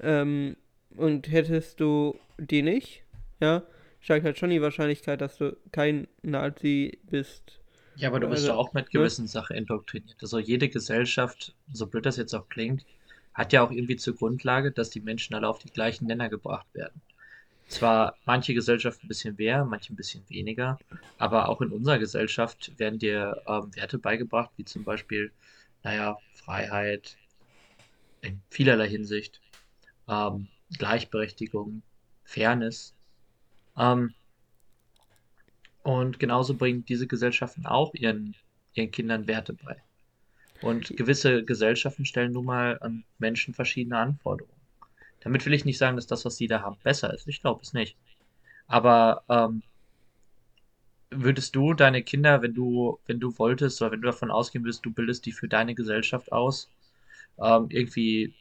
Ähm, 0.00 0.56
und 0.96 1.30
hättest 1.30 1.80
du 1.80 2.18
die 2.38 2.62
nicht, 2.62 3.04
ja, 3.40 3.62
steigt 4.00 4.26
halt 4.26 4.38
schon 4.38 4.50
die 4.50 4.60
Wahrscheinlichkeit, 4.60 5.20
dass 5.20 5.38
du 5.38 5.56
kein 5.70 6.08
Nazi 6.22 6.98
bist. 7.08 7.60
Ja, 7.96 8.08
aber 8.08 8.20
du 8.20 8.28
bist 8.28 8.42
also, 8.42 8.48
ja 8.48 8.54
auch 8.56 8.74
mit 8.74 8.86
ne? 8.86 8.90
gewissen 9.00 9.24
ne? 9.24 9.28
Sachen 9.28 9.56
indoktriniert. 9.56 10.16
Also 10.20 10.38
jede 10.38 10.68
Gesellschaft, 10.68 11.54
so 11.72 11.86
blöd 11.86 12.04
das 12.04 12.16
jetzt 12.16 12.34
auch 12.34 12.48
klingt, 12.48 12.84
hat 13.34 13.52
ja 13.52 13.62
auch 13.62 13.70
irgendwie 13.70 13.96
zur 13.96 14.14
Grundlage, 14.14 14.72
dass 14.72 14.90
die 14.90 15.00
Menschen 15.00 15.34
alle 15.34 15.48
auf 15.48 15.58
die 15.58 15.70
gleichen 15.70 16.06
Nenner 16.06 16.28
gebracht 16.28 16.66
werden. 16.74 17.00
Zwar 17.68 18.16
manche 18.26 18.52
Gesellschaften 18.52 19.06
ein 19.06 19.08
bisschen 19.08 19.36
mehr, 19.36 19.64
manche 19.64 19.92
ein 19.92 19.96
bisschen 19.96 20.22
weniger, 20.28 20.78
aber 21.16 21.48
auch 21.48 21.62
in 21.62 21.70
unserer 21.70 21.98
Gesellschaft 21.98 22.78
werden 22.78 22.98
dir 22.98 23.42
ähm, 23.46 23.74
Werte 23.74 23.98
beigebracht, 23.98 24.50
wie 24.56 24.64
zum 24.64 24.84
Beispiel, 24.84 25.32
naja, 25.82 26.18
Freiheit 26.34 27.16
in 28.20 28.42
vielerlei 28.50 28.88
Hinsicht, 28.88 29.40
ähm, 30.06 30.48
Gleichberechtigung, 30.76 31.82
Fairness. 32.24 32.94
Ähm, 33.78 34.12
und 35.82 36.18
genauso 36.18 36.54
bringen 36.54 36.84
diese 36.84 37.06
Gesellschaften 37.06 37.66
auch 37.66 37.94
ihren, 37.94 38.34
ihren 38.74 38.90
Kindern 38.90 39.26
Werte 39.26 39.54
bei. 39.54 39.82
Und 40.62 40.96
gewisse 40.96 41.44
Gesellschaften 41.44 42.04
stellen 42.04 42.32
nun 42.32 42.44
mal 42.44 42.78
an 42.80 43.04
Menschen 43.18 43.52
verschiedene 43.52 43.98
Anforderungen. 43.98 44.54
Damit 45.20 45.44
will 45.44 45.54
ich 45.54 45.64
nicht 45.64 45.78
sagen, 45.78 45.96
dass 45.96 46.06
das, 46.06 46.24
was 46.24 46.36
sie 46.36 46.46
da 46.46 46.62
haben, 46.62 46.76
besser 46.82 47.12
ist. 47.12 47.26
Ich 47.28 47.40
glaube 47.40 47.62
es 47.62 47.72
nicht. 47.72 47.96
Aber 48.68 49.22
ähm, 49.28 49.62
würdest 51.10 51.54
du 51.56 51.74
deine 51.74 52.02
Kinder, 52.02 52.42
wenn 52.42 52.54
du, 52.54 52.98
wenn 53.06 53.20
du 53.20 53.36
wolltest, 53.38 53.82
oder 53.82 53.92
wenn 53.92 54.00
du 54.00 54.06
davon 54.06 54.30
ausgehen 54.30 54.64
würdest, 54.64 54.84
du 54.84 54.92
bildest 54.92 55.26
die 55.26 55.32
für 55.32 55.48
deine 55.48 55.74
Gesellschaft 55.74 56.32
aus, 56.32 56.70
ähm, 57.40 57.66
irgendwie, 57.70 58.34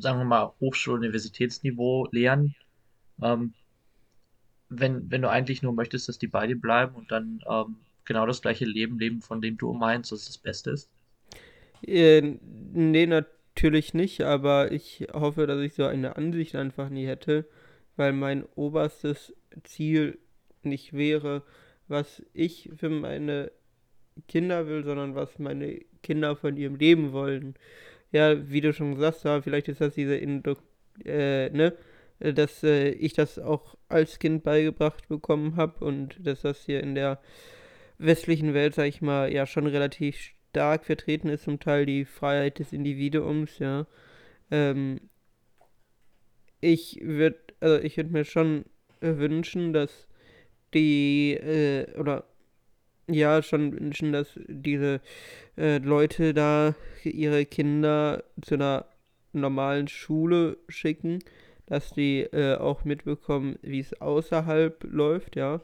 sagen 0.00 0.18
wir 0.18 0.24
mal, 0.24 0.52
Hochschul- 0.60 0.94
Universitätsniveau 0.94 2.08
lehren, 2.12 2.54
ähm, 3.22 3.54
wenn, 4.68 5.10
wenn 5.10 5.22
du 5.22 5.30
eigentlich 5.30 5.62
nur 5.62 5.72
möchtest, 5.72 6.08
dass 6.08 6.18
die 6.18 6.26
bei 6.26 6.46
dir 6.46 6.60
bleiben 6.60 6.94
und 6.94 7.10
dann 7.10 7.42
ähm, 7.48 7.76
genau 8.04 8.26
das 8.26 8.42
gleiche 8.42 8.64
Leben 8.64 8.98
leben, 8.98 9.22
von 9.22 9.40
dem 9.40 9.56
du 9.56 9.72
meinst, 9.72 10.12
dass 10.12 10.20
es 10.20 10.26
das 10.26 10.38
Beste 10.38 10.70
ist? 10.70 10.88
Äh, 11.86 12.38
nee, 12.72 13.06
natürlich 13.06 13.94
nicht, 13.94 14.22
aber 14.22 14.72
ich 14.72 15.06
hoffe, 15.12 15.46
dass 15.46 15.60
ich 15.60 15.74
so 15.74 15.84
eine 15.84 16.16
Ansicht 16.16 16.54
einfach 16.54 16.88
nie 16.88 17.06
hätte, 17.06 17.46
weil 17.96 18.12
mein 18.12 18.44
oberstes 18.54 19.34
Ziel 19.64 20.18
nicht 20.62 20.92
wäre, 20.92 21.42
was 21.88 22.22
ich 22.32 22.70
für 22.76 22.88
meine 22.88 23.52
Kinder 24.28 24.66
will, 24.66 24.84
sondern 24.84 25.14
was 25.14 25.38
meine 25.38 25.80
Kinder 26.02 26.36
von 26.36 26.56
ihrem 26.56 26.76
Leben 26.76 27.12
wollen. 27.12 27.54
Ja, 28.12 28.48
wie 28.50 28.60
du 28.60 28.72
schon 28.72 28.94
gesagt 28.94 29.24
hast, 29.24 29.44
vielleicht 29.44 29.68
ist 29.68 29.80
das 29.80 29.94
diese 29.94 30.16
Induk 30.16 30.58
äh, 31.04 31.50
ne, 31.50 31.74
dass 32.20 32.62
äh, 32.62 32.90
ich 32.90 33.12
das 33.12 33.38
auch 33.38 33.76
als 33.88 34.18
Kind 34.18 34.44
beigebracht 34.44 35.08
bekommen 35.08 35.56
habe 35.56 35.84
und 35.84 36.26
dass 36.26 36.42
das 36.42 36.64
hier 36.64 36.82
in 36.82 36.94
der 36.94 37.20
westlichen 37.98 38.54
Welt, 38.54 38.74
sag 38.74 38.86
ich 38.86 39.02
mal, 39.02 39.32
ja 39.32 39.46
schon 39.46 39.66
relativ 39.66 40.32
stark 40.54 40.84
vertreten 40.84 41.28
ist, 41.28 41.44
zum 41.44 41.58
Teil 41.58 41.84
die 41.84 42.04
Freiheit 42.04 42.60
des 42.60 42.72
Individuums, 42.72 43.58
ja. 43.58 43.86
Ähm, 44.52 45.00
ich 46.60 47.00
würde, 47.02 47.38
also 47.60 47.82
ich 47.82 47.96
würde 47.96 48.10
mir 48.10 48.24
schon 48.24 48.64
wünschen, 49.00 49.72
dass 49.72 50.06
die, 50.72 51.32
äh, 51.32 51.98
oder 51.98 52.24
ja, 53.08 53.42
schon 53.42 53.72
wünschen, 53.72 54.12
dass 54.12 54.38
diese 54.46 55.00
äh, 55.58 55.78
Leute 55.78 56.32
da 56.34 56.76
ihre 57.02 57.44
Kinder 57.46 58.22
zu 58.40 58.54
einer 58.54 58.86
normalen 59.32 59.88
Schule 59.88 60.56
schicken, 60.68 61.18
dass 61.66 61.90
die 61.90 62.20
äh, 62.20 62.56
auch 62.56 62.84
mitbekommen, 62.84 63.58
wie 63.62 63.80
es 63.80 64.00
außerhalb 64.00 64.84
läuft, 64.84 65.34
ja. 65.34 65.60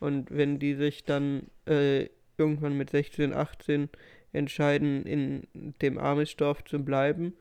Und 0.00 0.36
wenn 0.36 0.58
die 0.58 0.74
sich 0.74 1.04
dann 1.04 1.46
äh, 1.66 2.08
irgendwann 2.36 2.76
mit 2.76 2.90
16, 2.90 3.32
18 3.32 3.88
entscheiden, 4.34 5.04
in 5.06 5.46
dem 5.80 5.98
Amish-Dorf 5.98 6.64
zu 6.64 6.84
bleiben, 6.84 7.34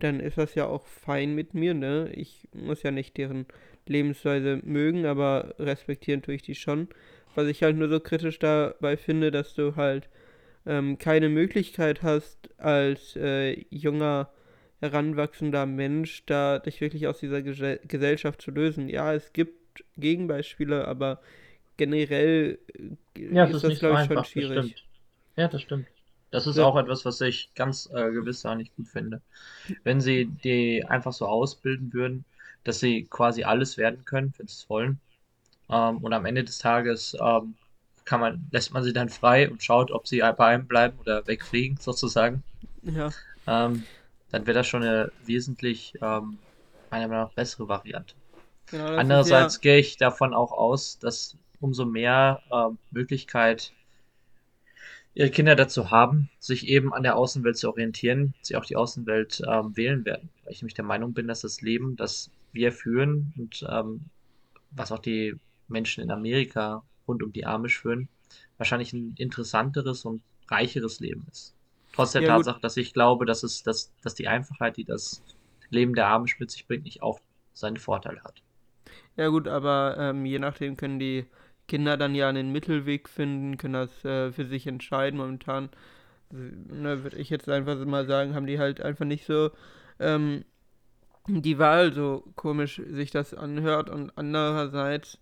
dann 0.00 0.20
ist 0.20 0.38
das 0.38 0.54
ja 0.54 0.66
auch 0.66 0.86
fein 0.86 1.34
mit 1.34 1.54
mir, 1.54 1.74
ne? 1.74 2.10
Ich 2.14 2.48
muss 2.52 2.82
ja 2.82 2.90
nicht 2.90 3.16
deren 3.16 3.46
Lebensweise 3.86 4.60
mögen, 4.64 5.06
aber 5.06 5.54
respektieren 5.58 6.22
tue 6.22 6.34
ich 6.34 6.42
die 6.42 6.54
schon. 6.54 6.88
Was 7.34 7.48
ich 7.48 7.62
halt 7.62 7.76
nur 7.76 7.88
so 7.88 8.00
kritisch 8.00 8.38
dabei 8.38 8.96
finde, 8.96 9.30
dass 9.30 9.54
du 9.54 9.76
halt 9.76 10.08
ähm, 10.66 10.98
keine 10.98 11.28
Möglichkeit 11.28 12.02
hast, 12.02 12.50
als 12.58 13.16
äh, 13.16 13.64
junger, 13.70 14.30
heranwachsender 14.80 15.66
Mensch, 15.66 16.24
da 16.26 16.58
dich 16.58 16.80
wirklich 16.80 17.06
aus 17.06 17.20
dieser 17.20 17.42
Ge 17.42 17.78
Gesellschaft 17.86 18.42
zu 18.42 18.50
lösen. 18.50 18.88
Ja, 18.88 19.14
es 19.14 19.32
gibt 19.32 19.84
Gegenbeispiele, 19.96 20.86
aber 20.86 21.20
generell 21.76 22.58
äh, 23.16 23.34
ja, 23.34 23.44
ist, 23.44 23.56
ist 23.56 23.64
das, 23.64 23.78
glaube 23.78 24.00
ich, 24.00 24.06
schon 24.06 24.24
schwierig. 24.24 24.86
Ja, 25.36 25.48
das 25.48 25.62
stimmt. 25.62 25.86
Das 26.34 26.48
ist 26.48 26.56
ja. 26.56 26.64
auch 26.64 26.74
etwas, 26.74 27.04
was 27.04 27.20
ich 27.20 27.48
ganz 27.54 27.88
äh, 27.94 28.10
gewiss 28.10 28.42
nicht 28.42 28.74
gut 28.74 28.88
finde. 28.88 29.20
Wenn 29.84 30.00
sie 30.00 30.24
die 30.24 30.84
einfach 30.84 31.12
so 31.12 31.28
ausbilden 31.28 31.92
würden, 31.92 32.24
dass 32.64 32.80
sie 32.80 33.06
quasi 33.08 33.44
alles 33.44 33.78
werden 33.78 34.04
können, 34.04 34.34
wenn 34.36 34.48
sie 34.48 34.54
es 34.54 34.68
wollen. 34.68 34.98
Ähm, 35.70 35.98
und 35.98 36.12
am 36.12 36.26
Ende 36.26 36.42
des 36.42 36.58
Tages 36.58 37.16
ähm, 37.20 37.54
kann 38.04 38.18
man, 38.18 38.48
lässt 38.50 38.72
man 38.72 38.82
sie 38.82 38.92
dann 38.92 39.10
frei 39.10 39.48
und 39.48 39.62
schaut, 39.62 39.92
ob 39.92 40.08
sie 40.08 40.18
bei 40.18 40.46
einem 40.46 40.66
bleiben 40.66 40.98
oder 40.98 41.24
wegfliegen, 41.24 41.76
sozusagen. 41.80 42.42
Ja. 42.82 43.10
Ähm, 43.46 43.84
dann 44.32 44.44
wäre 44.44 44.58
das 44.58 44.66
schon 44.66 44.82
eine 44.82 45.12
wesentlich, 45.24 45.94
ähm, 46.02 46.38
meiner 46.90 47.06
Meinung 47.06 47.26
nach, 47.26 47.32
bessere 47.34 47.68
Variante. 47.68 48.16
Genau, 48.72 48.96
Andererseits 48.96 49.54
ja... 49.54 49.60
gehe 49.60 49.78
ich 49.78 49.98
davon 49.98 50.34
auch 50.34 50.50
aus, 50.50 50.98
dass 50.98 51.36
umso 51.60 51.84
mehr 51.84 52.42
ähm, 52.52 52.76
Möglichkeit 52.90 53.72
ihre 55.14 55.30
Kinder 55.30 55.54
dazu 55.54 55.90
haben, 55.90 56.28
sich 56.38 56.68
eben 56.68 56.92
an 56.92 57.02
der 57.02 57.16
Außenwelt 57.16 57.56
zu 57.56 57.68
orientieren, 57.68 58.34
sie 58.42 58.56
auch 58.56 58.64
die 58.64 58.76
Außenwelt 58.76 59.42
ähm, 59.46 59.76
wählen 59.76 60.04
werden. 60.04 60.28
Weil 60.42 60.52
ich 60.52 60.62
nämlich 60.62 60.74
der 60.74 60.84
Meinung 60.84 61.14
bin, 61.14 61.28
dass 61.28 61.42
das 61.42 61.60
Leben, 61.60 61.96
das 61.96 62.30
wir 62.52 62.72
führen 62.72 63.32
und 63.36 63.64
ähm, 63.68 64.02
was 64.70 64.92
auch 64.92 64.98
die 64.98 65.36
Menschen 65.68 66.02
in 66.02 66.10
Amerika 66.10 66.82
rund 67.06 67.22
um 67.22 67.32
die 67.32 67.46
Amish 67.46 67.78
führen, 67.78 68.08
wahrscheinlich 68.58 68.92
ein 68.92 69.14
interessanteres 69.16 70.04
und 70.04 70.22
reicheres 70.48 71.00
Leben 71.00 71.26
ist. 71.30 71.54
Trotz 71.92 72.12
der 72.12 72.22
ja, 72.22 72.28
Tatsache, 72.28 72.56
gut. 72.56 72.64
dass 72.64 72.76
ich 72.76 72.92
glaube, 72.92 73.24
dass 73.24 73.44
es, 73.44 73.62
dass, 73.62 73.92
dass 74.02 74.14
die 74.14 74.26
Einfachheit, 74.26 74.76
die 74.76 74.84
das 74.84 75.22
Leben 75.70 75.94
der 75.94 76.08
Amish 76.08 76.40
mit 76.40 76.50
sich 76.50 76.66
bringt, 76.66 76.84
nicht 76.84 77.02
auch 77.02 77.20
seinen 77.52 77.76
Vorteil 77.76 78.20
hat. 78.24 78.42
Ja 79.16 79.28
gut, 79.28 79.46
aber 79.46 79.96
ähm, 79.98 80.26
je 80.26 80.40
nachdem 80.40 80.76
können 80.76 80.98
die 80.98 81.26
Kinder 81.66 81.96
dann 81.96 82.14
ja 82.14 82.28
einen 82.28 82.52
Mittelweg 82.52 83.08
finden, 83.08 83.56
können 83.56 83.74
das 83.74 84.04
äh, 84.04 84.32
für 84.32 84.44
sich 84.44 84.66
entscheiden. 84.66 85.18
Momentan, 85.18 85.70
ne, 86.30 87.02
würde 87.02 87.16
ich 87.16 87.30
jetzt 87.30 87.48
einfach 87.48 87.82
mal 87.84 88.06
sagen, 88.06 88.34
haben 88.34 88.46
die 88.46 88.58
halt 88.58 88.80
einfach 88.80 89.04
nicht 89.04 89.24
so 89.26 89.50
ähm, 90.00 90.44
die 91.26 91.58
Wahl, 91.58 91.92
so 91.92 92.24
komisch 92.36 92.82
sich 92.90 93.10
das 93.10 93.34
anhört. 93.34 93.90
Und 93.90 94.12
andererseits, 94.16 95.18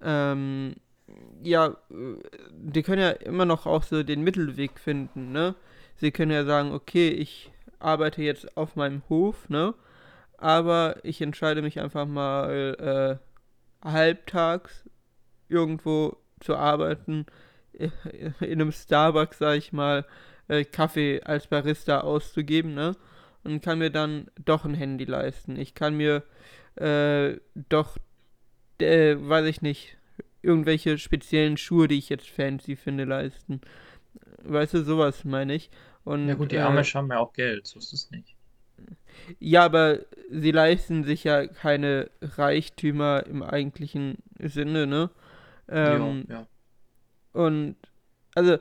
ähm, 0.00 0.74
ja, 1.42 1.76
die 1.90 2.82
können 2.82 3.02
ja 3.02 3.10
immer 3.10 3.44
noch 3.44 3.66
auch 3.66 3.82
so 3.82 4.02
den 4.02 4.22
Mittelweg 4.22 4.78
finden, 4.78 5.32
ne? 5.32 5.54
Sie 5.96 6.10
können 6.10 6.30
ja 6.30 6.44
sagen, 6.44 6.72
okay, 6.72 7.08
ich 7.08 7.52
arbeite 7.78 8.22
jetzt 8.22 8.56
auf 8.56 8.76
meinem 8.76 9.02
Hof, 9.08 9.48
ne? 9.48 9.74
Aber 10.38 10.96
ich 11.04 11.20
entscheide 11.20 11.62
mich 11.62 11.80
einfach 11.80 12.06
mal 12.06 13.20
äh, 13.84 13.88
halbtags 13.88 14.88
irgendwo 15.52 16.16
zu 16.40 16.56
arbeiten, 16.56 17.26
in 17.72 17.92
einem 18.40 18.72
Starbucks, 18.72 19.38
sag 19.38 19.56
ich 19.56 19.72
mal, 19.72 20.04
äh, 20.48 20.64
Kaffee 20.64 21.22
als 21.22 21.46
Barista 21.46 22.00
auszugeben, 22.00 22.74
ne? 22.74 22.96
Und 23.44 23.62
kann 23.62 23.78
mir 23.78 23.90
dann 23.90 24.28
doch 24.44 24.64
ein 24.64 24.74
Handy 24.74 25.04
leisten. 25.04 25.56
Ich 25.56 25.74
kann 25.74 25.96
mir 25.96 26.22
äh, 26.76 27.38
doch, 27.54 27.96
äh, 28.80 29.16
weiß 29.18 29.46
ich 29.46 29.62
nicht, 29.62 29.96
irgendwelche 30.42 30.98
speziellen 30.98 31.56
Schuhe, 31.56 31.88
die 31.88 31.98
ich 31.98 32.08
jetzt 32.08 32.28
fancy 32.28 32.76
finde, 32.76 33.04
leisten. 33.04 33.60
Weißt 34.44 34.74
du, 34.74 34.84
sowas 34.84 35.24
meine 35.24 35.54
ich. 35.54 35.70
Und, 36.04 36.28
ja 36.28 36.34
gut, 36.34 36.52
die 36.52 36.58
Amish 36.58 36.94
äh, 36.94 36.98
haben 36.98 37.08
ja 37.10 37.18
auch 37.18 37.32
Geld, 37.32 37.66
so 37.66 37.78
ist 37.78 37.92
es 37.92 38.10
nicht. 38.10 38.34
Ja, 39.38 39.64
aber 39.64 40.00
sie 40.30 40.50
leisten 40.50 41.04
sich 41.04 41.24
ja 41.24 41.46
keine 41.46 42.10
Reichtümer 42.20 43.24
im 43.26 43.42
eigentlichen 43.42 44.18
Sinne, 44.38 44.86
ne? 44.86 45.10
Ähm, 45.68 46.24
ja, 46.28 46.34
ja. 46.34 46.46
Und 47.32 47.76
also, 48.34 48.58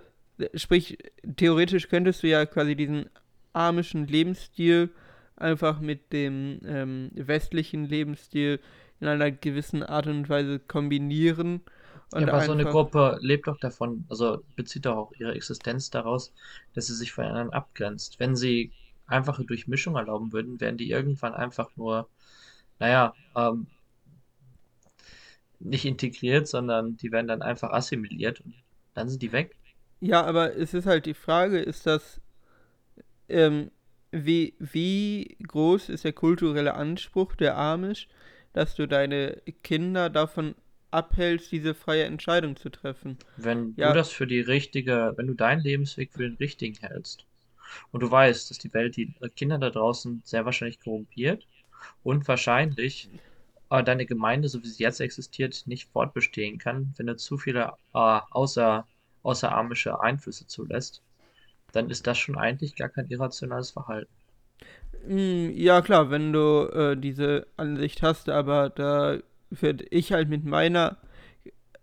sprich, 0.56 0.98
theoretisch 1.36 1.90
könntest 1.90 2.24
du 2.24 2.28
ja 2.28 2.46
quasi 2.46 2.76
diesen 2.76 3.10
amischen 3.54 4.08
Lebensstil 4.08 4.90
einfach 5.36 5.80
mit 5.80 6.14
dem 6.14 6.60
ähm, 6.66 7.12
westlichen 7.14 7.86
Lebensstil 7.86 8.60
in 9.00 9.08
einer 9.08 9.32
gewissen 9.32 9.84
Art 9.84 10.08
und 10.08 10.30
Weise 10.30 10.60
kombinieren. 10.60 11.62
Und 12.14 12.22
ja, 12.22 12.28
aber 12.28 12.42
so 12.42 12.52
eine 12.52 12.66
Gruppe 12.66 13.18
lebt 13.22 13.48
doch 13.48 13.58
davon, 13.58 14.06
also 14.10 14.44
bezieht 14.56 14.86
doch 14.86 14.96
auch 14.96 15.14
ihre 15.18 15.34
Existenz 15.34 15.90
daraus, 15.90 16.34
dass 16.74 16.88
sie 16.88 16.96
sich 16.96 17.12
von 17.12 17.26
anderen 17.26 17.52
abgrenzt. 17.52 18.20
Wenn 18.20 18.36
sie 18.36 18.72
einfache 19.08 19.46
Durchmischung 19.46 19.96
erlauben 19.96 20.34
würden, 20.34 20.60
wären 20.60 20.78
die 20.78 20.90
irgendwann 20.90 21.34
einfach 21.34 21.70
nur, 21.76 22.08
naja, 22.80 23.14
ähm, 23.36 23.68
nicht 25.64 25.86
integriert, 25.86 26.48
sondern 26.48 26.98
die 26.98 27.12
werden 27.12 27.28
dann 27.28 27.42
einfach 27.42 27.72
assimiliert 27.72 28.42
und 28.42 28.54
dann 28.94 29.10
sind 29.10 29.22
die 29.22 29.32
weg. 29.32 29.56
Ja, 30.00 30.24
aber 30.24 30.56
es 30.56 30.74
ist 30.74 30.86
halt 30.86 31.06
die 31.06 31.14
Frage, 31.14 31.60
ist 31.60 31.86
das, 31.86 32.20
ähm, 33.30 33.72
wie, 34.12 34.56
wie 34.60 35.38
groß 35.48 35.90
ist 35.90 36.04
der 36.04 36.14
kulturelle 36.14 36.74
Anspruch 36.74 37.36
der 37.36 37.58
Amish, 37.58 38.08
dass 38.54 38.76
du 38.76 38.88
deine 38.88 39.42
Kinder 39.64 40.10
davon 40.10 40.56
abhältst, 40.90 41.52
diese 41.52 41.74
freie 41.74 42.04
Entscheidung 42.04 42.58
zu 42.58 42.70
treffen. 42.70 43.18
Wenn 43.38 43.74
ja. 43.78 43.90
du 43.90 43.94
das 43.98 44.12
für 44.12 44.28
die 44.28 44.42
richtige, 44.42 45.14
wenn 45.16 45.28
du 45.28 45.34
deinen 45.34 45.62
Lebensweg 45.62 46.12
für 46.12 46.24
den 46.24 46.36
richtigen 46.36 46.78
hältst 46.80 47.26
und 47.92 48.02
du 48.02 48.12
weißt, 48.12 48.50
dass 48.50 48.58
die 48.58 48.74
Welt 48.74 48.98
die 48.98 49.14
Kinder 49.36 49.58
da 49.58 49.70
draußen 49.70 50.22
sehr 50.26 50.44
wahrscheinlich 50.46 50.82
korrumpiert 50.82 51.48
und 52.04 52.28
wahrscheinlich 52.28 53.10
äh, 53.72 53.84
deine 53.84 54.06
Gemeinde, 54.06 54.50
so 54.50 54.62
wie 54.62 54.68
sie 54.68 54.84
jetzt 54.84 55.00
existiert, 55.00 55.64
nicht 55.66 55.90
fortbestehen 55.90 56.60
kann, 56.60 56.94
wenn 56.98 57.08
du 57.08 57.16
zu 57.16 57.38
viele 57.38 57.74
äh, 57.94 58.20
außer, 58.30 58.86
außerarmische 59.24 60.02
Einflüsse 60.02 60.46
zulässt, 60.46 61.02
dann 61.72 61.90
ist 61.90 62.06
das 62.06 62.18
schon 62.18 62.38
eigentlich 62.38 62.76
gar 62.76 62.90
kein 62.90 63.08
irrationales 63.08 63.72
Verhalten. 63.72 64.12
Hm, 65.08 65.52
ja, 65.56 65.82
klar, 65.82 66.12
wenn 66.12 66.34
du 66.34 66.68
äh, 66.68 66.98
diese 66.98 67.48
Ansicht 67.58 68.04
hast, 68.04 68.30
aber 68.30 68.70
da 68.70 69.20
würde 69.50 69.86
ich 69.90 70.12
halt 70.12 70.30
mit 70.30 70.44
meiner 70.44 70.98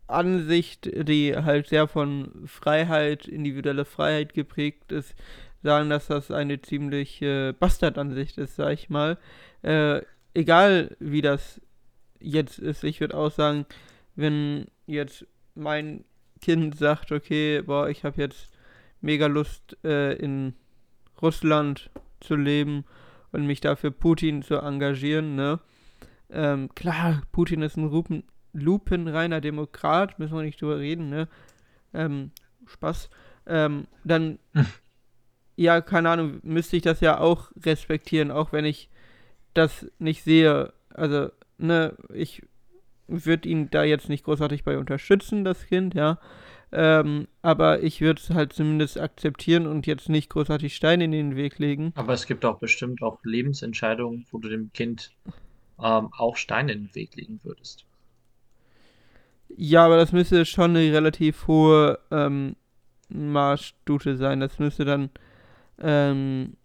Ansicht, 0.06 0.90
die 1.08 1.36
halt 1.36 1.68
sehr 1.68 1.88
von 1.88 2.44
Freiheit, 2.46 3.26
individuelle 3.26 3.84
Freiheit 3.84 4.34
geprägt 4.34 4.92
ist, 4.92 5.14
sagen, 5.62 5.90
dass 5.90 6.06
das 6.06 6.30
eine 6.30 6.60
ziemlich 6.60 7.20
äh, 7.22 7.52
Bastard-Ansicht 7.52 8.38
ist, 8.38 8.56
sag 8.56 8.72
ich 8.72 8.90
mal. 8.90 9.18
Äh, 9.62 10.02
egal 10.34 10.96
wie 11.00 11.22
das 11.22 11.60
jetzt 12.20 12.58
ist, 12.58 12.84
ich 12.84 13.00
würde 13.00 13.16
auch 13.16 13.30
sagen, 13.30 13.66
wenn 14.16 14.66
jetzt 14.86 15.26
mein 15.54 16.04
Kind 16.40 16.76
sagt, 16.76 17.12
okay, 17.12 17.62
boah, 17.62 17.88
ich 17.88 18.04
habe 18.04 18.20
jetzt 18.20 18.52
mega 19.00 19.26
Lust 19.26 19.76
äh, 19.84 20.14
in 20.14 20.54
Russland 21.20 21.90
zu 22.20 22.36
leben 22.36 22.84
und 23.32 23.46
mich 23.46 23.60
dafür 23.60 23.90
Putin 23.90 24.42
zu 24.42 24.56
engagieren, 24.56 25.34
ne? 25.34 25.60
Ähm, 26.30 26.68
klar, 26.74 27.22
Putin 27.32 27.62
ist 27.62 27.76
ein 27.76 27.90
Lupen, 27.90 28.24
lupenreiner 28.52 29.40
Demokrat, 29.40 30.18
müssen 30.18 30.36
wir 30.36 30.42
nicht 30.42 30.60
drüber 30.60 30.78
reden, 30.78 31.08
ne? 31.08 31.28
Ähm, 31.94 32.32
Spaß. 32.66 33.08
Ähm, 33.46 33.86
dann, 34.04 34.38
ja, 35.56 35.80
keine 35.80 36.10
Ahnung, 36.10 36.40
müsste 36.42 36.76
ich 36.76 36.82
das 36.82 37.00
ja 37.00 37.18
auch 37.18 37.50
respektieren, 37.64 38.30
auch 38.30 38.52
wenn 38.52 38.64
ich 38.64 38.90
das 39.54 39.86
nicht 39.98 40.22
sehe. 40.22 40.72
Also, 40.92 41.30
ne, 41.58 41.96
ich 42.12 42.42
würde 43.06 43.48
ihn 43.48 43.70
da 43.70 43.84
jetzt 43.84 44.08
nicht 44.08 44.24
großartig 44.24 44.64
bei 44.64 44.78
unterstützen, 44.78 45.44
das 45.44 45.66
Kind, 45.66 45.94
ja. 45.94 46.18
Ähm, 46.70 47.28
aber 47.40 47.82
ich 47.82 48.02
würde 48.02 48.20
es 48.20 48.30
halt 48.30 48.52
zumindest 48.52 49.00
akzeptieren 49.00 49.66
und 49.66 49.86
jetzt 49.86 50.10
nicht 50.10 50.28
großartig 50.28 50.76
Steine 50.76 51.04
in 51.04 51.12
den 51.12 51.36
Weg 51.36 51.58
legen. 51.58 51.92
Aber 51.94 52.12
es 52.12 52.26
gibt 52.26 52.44
auch 52.44 52.58
bestimmt 52.58 53.02
auch 53.02 53.18
Lebensentscheidungen, 53.24 54.26
wo 54.30 54.38
du 54.38 54.50
dem 54.50 54.70
Kind 54.74 55.12
ähm, 55.82 56.10
auch 56.18 56.36
Steine 56.36 56.72
in 56.72 56.86
den 56.86 56.94
Weg 56.94 57.16
legen 57.16 57.40
würdest. 57.42 57.86
Ja, 59.56 59.86
aber 59.86 59.96
das 59.96 60.12
müsste 60.12 60.44
schon 60.44 60.76
eine 60.76 60.92
relativ 60.92 61.46
hohe 61.46 61.98
ähm, 62.10 62.54
Marschstute 63.08 64.16
sein. 64.16 64.40
Das 64.40 64.58
müsste 64.58 64.84
dann 64.84 65.08
ähm, 65.80 66.56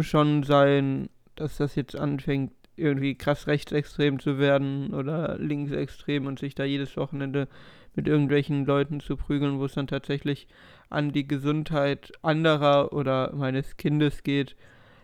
schon 0.00 0.44
sein, 0.44 1.10
dass 1.34 1.58
das 1.58 1.74
jetzt 1.74 1.94
anfängt, 1.94 2.52
irgendwie 2.76 3.16
krass 3.16 3.46
rechtsextrem 3.46 4.18
zu 4.20 4.38
werden 4.38 4.94
oder 4.94 5.38
linksextrem 5.38 6.26
und 6.26 6.38
sich 6.38 6.54
da 6.54 6.64
jedes 6.64 6.96
Wochenende 6.96 7.48
mit 7.94 8.06
irgendwelchen 8.08 8.66
Leuten 8.66 9.00
zu 9.00 9.16
prügeln, 9.16 9.58
wo 9.58 9.64
es 9.64 9.74
dann 9.74 9.86
tatsächlich 9.86 10.48
an 10.90 11.12
die 11.12 11.26
Gesundheit 11.26 12.12
anderer 12.22 12.92
oder 12.92 13.32
meines 13.34 13.76
Kindes 13.76 14.22
geht. 14.22 14.56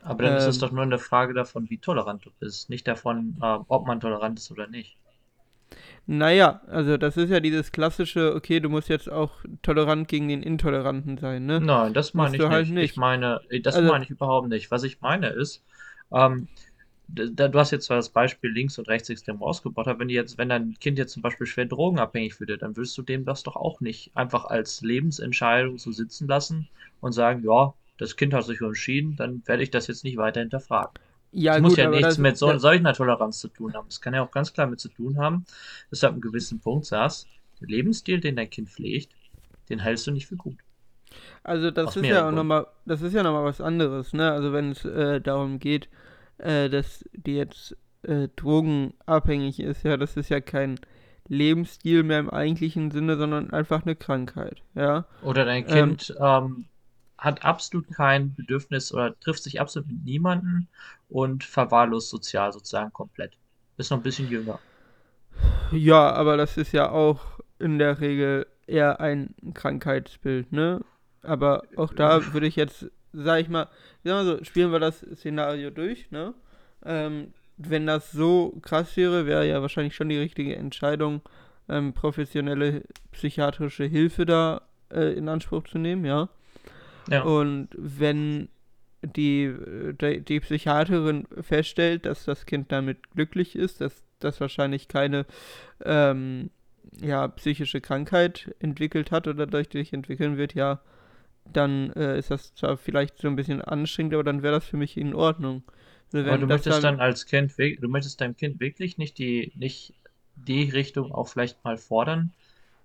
Aber 0.03 0.25
dann 0.25 0.33
ähm, 0.33 0.39
ist 0.39 0.47
es 0.47 0.57
ähm, 0.57 0.61
doch 0.61 0.73
nur 0.73 0.83
eine 0.83 0.99
Frage 0.99 1.35
davon, 1.35 1.71
wie 1.71 1.79
tolerant 1.79 2.25
du 2.25 2.31
bist, 2.39 2.71
nicht 2.71 2.87
davon, 2.87 3.37
äh, 3.41 3.59
ob 3.69 3.87
man 3.87 4.01
tolerant 4.01 4.39
ist 4.39 4.51
oder 4.51 4.67
nicht. 4.67 4.99
Naja, 6.07 6.61
also 6.67 6.97
das 6.97 7.17
ist 7.17 7.31
ja 7.31 7.41
dieses 7.41 7.71
klassische, 7.71 8.35
okay, 8.35 8.61
du 8.61 8.69
musst 8.69 8.89
jetzt 8.89 9.11
auch 9.11 9.33
tolerant 9.63 10.09
gegen 10.09 10.29
den 10.29 10.43
Intoleranten 10.43 11.17
sein, 11.17 11.47
ne? 11.47 11.61
Nein, 11.61 11.95
das 11.95 12.13
meine 12.13 12.37
ich 12.37 12.43
halt 12.43 12.67
nicht. 12.67 12.75
nicht. 12.75 12.91
Ich 12.93 12.97
meine, 12.97 13.41
das 13.63 13.77
Also, 13.77 13.91
meine 13.91 14.05
ich 14.05 14.11
überhaupt 14.11 14.49
nicht. 14.49 14.71
Was 14.71 14.83
ich 14.83 15.01
meine 15.01 15.29
ist, 15.29 15.65
ähm, 16.13 16.49
du 17.09 17.59
hast 17.59 17.71
jetzt 17.71 17.87
zwar 17.87 17.99
das 17.99 18.09
Beispiel 18.09 18.51
links 18.51 18.79
und 18.79 18.89
rechtsextrem 18.89 19.43
ausgebaut, 19.43 19.89
aber 19.89 20.01
wenn 20.01 20.09
jetzt, 20.09 20.39
wenn 20.39 20.49
dein 20.49 20.75
Kind 20.81 20.99
jetzt 20.99 21.13
zum 21.13 21.23
Beispiel 21.23 21.47
schwer 21.47 21.67
drogenabhängig 21.67 22.41
wird, 22.41 22.63
dann 22.63 22.77
würdest 22.77 22.97
du 22.99 23.03
dem 23.03 23.25
das 23.25 23.43
doch 23.43 23.57
auch 23.57 23.81
nicht 23.81 24.17
einfach 24.17 24.47
als 24.47 24.81
Lebensentscheidung 24.83 25.79
so 25.79 25.93
sitzen 25.93 26.29
lassen 26.29 26.69
und 27.01 27.13
sagen, 27.13 27.43
ja, 27.45 27.75
das 27.99 28.17
Kind 28.17 28.35
hat 28.35 28.45
sich 28.45 28.61
entschieden, 28.61 29.17
dann 29.17 29.43
werde 29.47 29.63
ich 29.63 29.71
das 29.71 29.87
jetzt 29.89 30.05
nicht 30.05 30.17
weiter 30.17 30.41
hinterfragen. 30.41 30.95
ja 31.33 31.55
Das 31.55 31.63
muss 31.63 31.73
gut, 31.73 31.79
ja 31.79 31.87
aber 31.87 31.97
nichts 31.97 32.19
das, 32.19 32.19
mit 32.19 32.37
so, 32.39 32.53
das 32.53 32.63
solch 32.63 32.81
einer 32.81 32.95
Toleranz 32.95 33.39
zu 33.41 33.49
tun 33.49 33.75
haben. 33.75 33.89
Es 33.89 34.01
kann 34.01 34.15
ja 34.15 34.23
auch 34.25 34.31
ganz 34.31 34.53
klar 34.53 34.67
mit 34.67 34.81
zu 34.81 34.89
tun 34.89 35.19
haben, 35.19 35.45
dass 35.91 36.01
du 36.01 36.07
ab 36.07 36.13
einem 36.13 36.23
gewissen 36.23 36.61
Punkt 36.61 36.87
sagst, 36.87 37.29
der 37.61 37.69
Lebensstil, 37.69 38.21
den 38.21 38.37
dein 38.37 38.51
Kind 38.51 38.69
pflegt, 38.71 39.15
den 39.69 39.81
hältst 39.81 40.07
du 40.07 40.11
nicht 40.13 40.27
für 40.27 40.37
gut. 40.37 40.57
Also 41.45 41.71
das 41.71 41.89
Aus 41.89 41.97
ist 41.97 42.09
ja 42.09 42.29
auch 42.29 42.33
nochmal, 42.33 42.67
das 42.87 43.03
ist 43.03 43.13
ja 43.15 43.23
nochmal 43.23 43.45
was 43.45 43.61
anderes, 43.61 44.13
ne? 44.13 44.31
Also 44.33 44.53
wenn 44.53 44.71
es 44.73 44.85
äh, 44.85 45.21
darum 45.21 45.59
geht, 45.59 45.89
äh, 46.43 46.69
dass 46.71 47.05
die 47.13 47.37
jetzt 47.37 47.77
äh, 48.03 48.29
drogenabhängig 48.37 49.61
ist, 49.61 49.85
ja, 49.85 49.97
das 49.97 50.17
ist 50.17 50.31
ja 50.31 50.41
kein 50.41 50.81
Lebensstil 51.29 52.03
mehr 52.03 52.19
im 52.21 52.31
eigentlichen 52.31 52.91
Sinne, 52.91 53.17
sondern 53.17 53.53
einfach 53.53 53.83
eine 53.85 53.97
Krankheit, 53.97 54.63
ja. 54.75 55.07
Oder 55.21 55.45
dein 55.47 55.67
Ähm, 55.67 55.99
Kind 55.99 56.15
ähm, 56.21 56.69
hat 57.19 57.45
absolut 57.45 57.91
kein 57.91 58.35
Bedürfnis 58.35 58.93
oder 58.93 59.19
trifft 59.21 59.43
sich 59.43 59.61
absolut 59.61 59.89
mit 59.89 60.05
niemandem 60.05 60.69
und 61.09 61.45
verwahrlost 61.45 62.11
sozial 62.11 62.53
sozusagen 62.53 62.93
komplett. 62.93 63.39
Ist 63.79 63.91
noch 63.91 63.99
ein 63.99 64.03
bisschen 64.03 64.29
jünger. 64.29 64.63
ja, 65.71 66.11
aber 66.13 66.37
das 66.37 66.57
ist 66.57 66.73
ja 66.73 66.91
auch 66.91 67.41
in 67.59 67.79
der 67.79 68.01
Regel 68.01 68.47
eher 68.67 69.01
ein 69.01 69.35
Krankheitsbild, 69.55 70.53
ne? 70.53 70.81
Aber 71.23 71.65
auch 71.77 71.93
da 71.95 72.33
würde 72.33 72.47
ich 72.47 72.57
jetzt, 72.57 72.91
sag 73.13 73.41
ich 73.41 73.49
mal, 73.49 73.69
sag 74.05 74.13
mal 74.13 74.25
so, 74.25 74.45
spielen 74.45 74.73
wir 74.73 74.81
das 74.81 75.05
Szenario 75.15 75.71
durch, 75.71 76.11
ne? 76.11 76.35
Ähm, 76.85 77.33
wenn 77.57 77.87
das 77.87 78.11
so 78.13 78.59
krass 78.63 78.97
wäre, 78.97 79.27
wäre 79.27 79.47
ja 79.47 79.63
wahrscheinlich 79.63 79.95
schon 79.95 80.09
die 80.09 80.19
richtige 80.19 80.57
Entscheidung, 80.57 81.21
ähm, 81.69 81.93
professionelle 81.93 82.83
psychiatrische 83.13 83.85
Hilfe 83.85 84.27
da 84.27 84.63
äh, 84.91 85.13
in 85.13 85.29
Anspruch 85.29 85.65
zu 85.65 85.79
nehmen, 85.79 86.05
ja. 86.05 86.29
Ja. 87.09 87.23
Und 87.23 87.69
wenn 87.77 88.49
die, 89.03 89.45
äh, 89.45 89.93
die, 89.95 90.21
die 90.21 90.41
Psychiaterin 90.41 91.27
feststellt, 91.41 92.07
dass 92.07 92.25
das 92.25 92.47
Kind 92.47 92.73
damit 92.73 93.11
glücklich 93.11 93.57
ist, 93.57 93.81
dass 93.81 94.05
das 94.21 94.41
wahrscheinlich 94.41 94.89
keine 94.89 95.27
ähm, 95.85 96.51
ja, 97.01 97.29
psychische 97.29 97.81
Krankheit 97.81 98.55
entwickelt 98.61 99.11
hat 99.11 99.27
oder 99.27 99.47
dadurch 99.47 99.93
entwickeln 99.93 100.37
wird, 100.37 100.55
ja, 100.55 100.81
dann 101.45 101.93
äh, 101.93 102.19
ist 102.19 102.31
das 102.31 102.55
zwar 102.55 102.77
vielleicht 102.77 103.19
so 103.19 103.29
ein 103.29 103.37
bisschen 103.37 103.61
anstrengend, 103.63 104.15
aber 104.15 104.25
dann 104.25 104.43
wäre 104.43 104.55
das 104.55 104.65
für 104.65 104.77
mich 104.77 104.97
in 104.97 105.15
Ordnung. 105.15 105.63
Also 106.13 106.29
Aber 106.29 106.39
du 106.39 106.47
möchtest 106.47 106.77
dann, 106.77 106.99
dann 106.99 107.01
als 107.01 107.27
Kind, 107.27 107.55
du 107.59 107.89
möchtest 107.89 108.21
deinem 108.21 108.37
Kind 108.37 108.61
wirklich 108.61 108.99
nicht 108.99 109.19
die, 109.19 109.53
nicht 109.57 109.95
die 110.37 110.71
Richtung 110.71 111.13
auch 111.13 111.29
vielleicht 111.29 111.65
mal 111.65 111.77
fordern, 111.77 112.33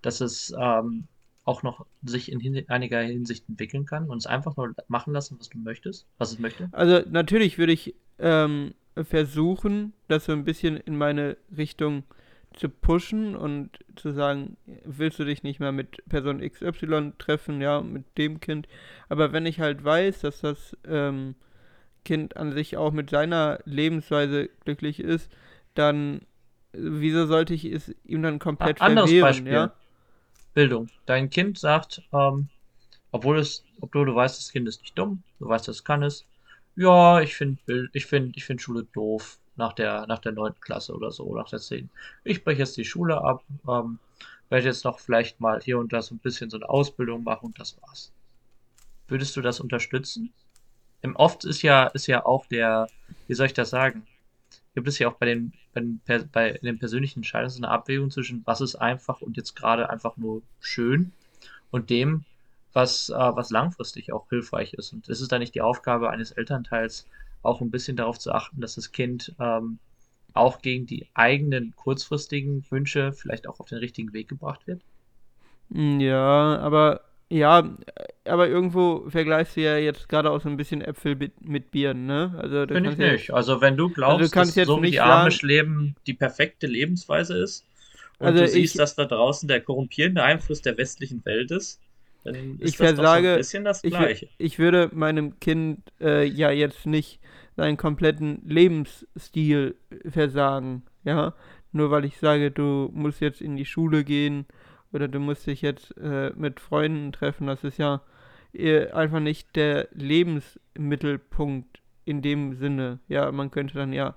dass 0.01 0.21
es 0.21 0.53
ähm, 0.57 1.05
auch 1.43 1.63
noch 1.63 1.85
sich 2.03 2.31
in 2.31 2.39
hin 2.39 2.65
einiger 2.67 3.01
Hinsicht 3.01 3.47
entwickeln 3.47 3.85
kann 3.85 4.09
und 4.09 4.17
es 4.17 4.27
einfach 4.27 4.55
nur 4.57 4.73
machen 4.87 5.13
lassen, 5.13 5.37
was 5.39 5.49
du 5.49 5.57
möchtest, 5.57 6.05
was 6.17 6.31
es 6.31 6.39
möchte? 6.39 6.69
also 6.71 7.01
natürlich 7.09 7.57
würde 7.57 7.73
ich 7.73 7.95
ähm, 8.19 8.73
versuchen, 8.95 9.93
das 10.07 10.25
so 10.25 10.33
ein 10.33 10.43
bisschen 10.43 10.77
in 10.77 10.97
meine 10.97 11.37
Richtung 11.55 12.03
zu 12.53 12.69
pushen 12.69 13.35
und 13.35 13.69
zu 13.95 14.11
sagen, 14.13 14.57
willst 14.83 15.19
du 15.19 15.25
dich 15.25 15.43
nicht 15.43 15.59
mehr 15.59 15.71
mit 15.71 16.03
Person 16.09 16.41
XY 16.41 17.13
treffen, 17.17 17.61
ja, 17.61 17.81
mit 17.81 18.17
dem 18.17 18.39
Kind. 18.39 18.67
Aber 19.09 19.31
wenn 19.31 19.45
ich 19.45 19.59
halt 19.59 19.83
weiß, 19.83 20.21
dass 20.21 20.41
das 20.41 20.75
ähm, 20.87 21.35
Kind 22.03 22.35
an 22.37 22.53
sich 22.53 22.77
auch 22.77 22.91
mit 22.91 23.09
seiner 23.09 23.59
Lebensweise 23.65 24.49
glücklich 24.63 24.99
ist, 24.99 25.31
dann 25.75 26.21
wieso 26.73 27.25
sollte 27.25 27.53
ich 27.53 27.65
es 27.65 27.93
ihm 28.03 28.23
dann 28.23 28.39
komplett 28.39 28.81
anderes 28.81 29.09
verwehren, 29.09 29.27
Beispiel, 29.27 29.53
ja? 29.53 29.73
Bildung. 30.53 30.89
Dein 31.05 31.29
Kind 31.29 31.57
sagt, 31.59 32.01
ähm, 32.13 32.49
obwohl 33.11 33.39
es, 33.39 33.63
obwohl 33.81 34.05
du 34.05 34.15
weißt, 34.15 34.37
das 34.37 34.51
Kind 34.51 34.67
ist 34.67 34.81
nicht 34.81 34.97
dumm, 34.97 35.23
du 35.39 35.47
weißt, 35.47 35.67
es 35.69 35.83
kann 35.83 36.03
es. 36.03 36.25
Ja, 36.75 37.21
ich 37.21 37.35
finde, 37.35 37.89
ich 37.93 38.05
finde, 38.05 38.31
ich 38.35 38.45
finde 38.45 38.61
Schule 38.61 38.87
doof 38.93 39.39
nach 39.57 39.73
der, 39.73 40.07
nach 40.07 40.19
der 40.19 40.31
neunten 40.31 40.61
Klasse 40.61 40.93
oder 40.93 41.11
so, 41.11 41.35
nach 41.35 41.49
der 41.49 41.59
zehnten. 41.59 41.89
Ich 42.23 42.43
breche 42.43 42.59
jetzt 42.59 42.77
die 42.77 42.85
Schule 42.85 43.21
ab, 43.21 43.43
ähm, 43.67 43.99
werde 44.49 44.65
jetzt 44.65 44.85
noch 44.85 44.99
vielleicht 44.99 45.39
mal 45.39 45.59
hier 45.61 45.77
und 45.77 45.91
da 45.91 46.01
so 46.01 46.15
ein 46.15 46.19
bisschen 46.19 46.49
so 46.49 46.57
eine 46.57 46.69
Ausbildung 46.69 47.23
machen 47.23 47.47
und 47.47 47.59
das 47.59 47.77
war's. 47.81 48.11
Würdest 49.07 49.35
du 49.35 49.41
das 49.41 49.59
unterstützen? 49.59 50.33
Im 51.01 51.15
oft 51.15 51.45
ist 51.45 51.61
ja, 51.61 51.87
ist 51.87 52.07
ja 52.07 52.25
auch 52.25 52.45
der, 52.45 52.87
wie 53.27 53.33
soll 53.33 53.47
ich 53.47 53.53
das 53.53 53.69
sagen? 53.69 54.05
Gibt 54.73 54.87
es 54.87 54.99
ja 54.99 55.09
auch 55.09 55.15
bei 55.15 55.25
den, 55.25 55.53
bei 55.73 55.81
den, 55.81 56.01
bei 56.31 56.51
den 56.51 56.79
persönlichen 56.79 57.19
Entscheidungen 57.19 57.49
so 57.49 57.59
eine 57.59 57.69
Abwägung 57.69 58.11
zwischen, 58.11 58.43
was 58.45 58.61
ist 58.61 58.75
einfach 58.75 59.21
und 59.21 59.37
jetzt 59.37 59.55
gerade 59.55 59.89
einfach 59.89 60.17
nur 60.17 60.41
schön 60.59 61.11
und 61.71 61.89
dem, 61.89 62.25
was, 62.73 63.09
äh, 63.09 63.13
was 63.15 63.49
langfristig 63.49 64.13
auch 64.13 64.29
hilfreich 64.29 64.73
ist. 64.73 64.93
Und 64.93 65.07
ist 65.07 65.21
es 65.21 65.27
da 65.27 65.39
nicht 65.39 65.55
die 65.55 65.61
Aufgabe 65.61 66.09
eines 66.09 66.31
Elternteils, 66.31 67.07
auch 67.43 67.61
ein 67.61 67.71
bisschen 67.71 67.97
darauf 67.97 68.19
zu 68.19 68.31
achten, 68.31 68.61
dass 68.61 68.75
das 68.75 68.91
Kind 68.91 69.35
ähm, 69.39 69.79
auch 70.33 70.61
gegen 70.61 70.85
die 70.87 71.09
eigenen 71.13 71.75
kurzfristigen 71.75 72.65
Wünsche 72.71 73.13
vielleicht 73.13 73.47
auch 73.47 73.59
auf 73.59 73.67
den 73.69 73.79
richtigen 73.79 74.13
Weg 74.13 74.29
gebracht 74.29 74.67
wird? 74.67 74.83
Mm, 75.69 75.99
Ja, 75.99 76.57
aber 76.59 77.01
ja, 77.29 77.75
aber 78.25 78.47
irgendwo 78.47 79.09
vergleichst 79.09 79.57
du 79.57 79.61
ja 79.61 79.77
jetzt 79.77 80.07
gerade 80.09 80.31
auch 80.31 80.41
so 80.41 80.49
ein 80.49 80.57
bisschen 80.57 80.81
Äpfel 80.81 81.15
mit, 81.15 81.41
mit 81.47 81.71
Birnen, 81.71 82.05
ne? 82.05 82.33
Also 82.37 82.65
Finde 82.71 82.89
ich 82.89 82.97
ja 82.97 83.07
nicht. 83.07 83.31
Also 83.31 83.59
wenn 83.61 83.75
du 83.77 83.89
also 84.05 84.23
du 84.23 84.29
glaubst, 84.29 84.35
dass 84.37 84.63
so 84.63 84.81
wie 84.81 84.99
Amish 85.01 85.41
leben 85.41 85.95
die 86.05 86.13
perfekte 86.13 86.67
Lebensweise 86.67 87.37
ist 87.37 87.67
und 88.19 88.37
also 88.37 88.39
du 88.39 88.47
ich 88.47 88.47
siehst, 88.47 88.79
dass 88.79 88.95
da 88.95 89.05
draußen 89.05 89.47
der 89.47 89.61
korrumpierende 89.61 90.23
Einfluss 90.23 90.61
der 90.61 90.77
westlichen 90.77 91.23
Welt 91.25 91.51
ist, 91.51 91.81
dann 92.23 92.57
ich 92.59 92.61
ist 92.61 92.79
das 92.79 92.95
doch 92.95 92.95
so 92.95 93.01
ein 93.01 93.23
versage, 93.23 93.37
bisschen 93.37 93.63
das 93.63 93.83
ich, 93.83 93.91
Gleiche. 93.91 94.29
ich 94.37 94.59
würde 94.59 94.89
meinem 94.93 95.39
Kind 95.39 95.81
äh, 95.99 96.25
ja 96.25 96.51
jetzt 96.51 96.85
nicht 96.85 97.19
seinen 97.55 97.77
kompletten 97.77 98.41
Lebensstil 98.45 99.75
versagen, 100.09 100.83
ja? 101.03 101.33
Nur 101.71 101.91
weil 101.91 102.05
ich 102.05 102.17
sage, 102.17 102.51
du 102.51 102.89
musst 102.93 103.19
jetzt 103.19 103.41
in 103.41 103.55
die 103.55 103.65
Schule 103.65 104.03
gehen 104.03 104.45
oder 104.93 105.07
du 105.07 105.19
musst 105.19 105.47
dich 105.47 105.61
jetzt 105.61 105.95
äh, 105.97 106.31
mit 106.35 106.59
Freunden 106.59 107.11
treffen, 107.11 107.47
das 107.47 107.63
ist 107.63 107.77
ja 107.77 108.01
äh, 108.53 108.89
einfach 108.91 109.19
nicht 109.19 109.55
der 109.55 109.87
Lebensmittelpunkt 109.91 111.81
in 112.05 112.21
dem 112.21 112.55
Sinne. 112.55 112.99
Ja, 113.07 113.31
man 113.31 113.51
könnte 113.51 113.75
dann 113.75 113.91
ja 113.91 114.15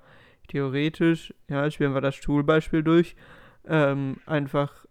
theoretisch, 0.48 1.34
ja, 1.48 1.70
spielen 1.70 1.94
wir 1.94 2.00
das 2.00 2.14
Schulbeispiel 2.14 2.82
durch, 2.82 3.16
ähm, 3.66 4.18
einfach 4.26 4.86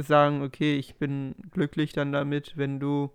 sagen, 0.00 0.42
okay, 0.42 0.76
ich 0.76 0.96
bin 0.96 1.34
glücklich 1.50 1.92
dann 1.92 2.12
damit, 2.12 2.56
wenn 2.56 2.80
du 2.80 3.10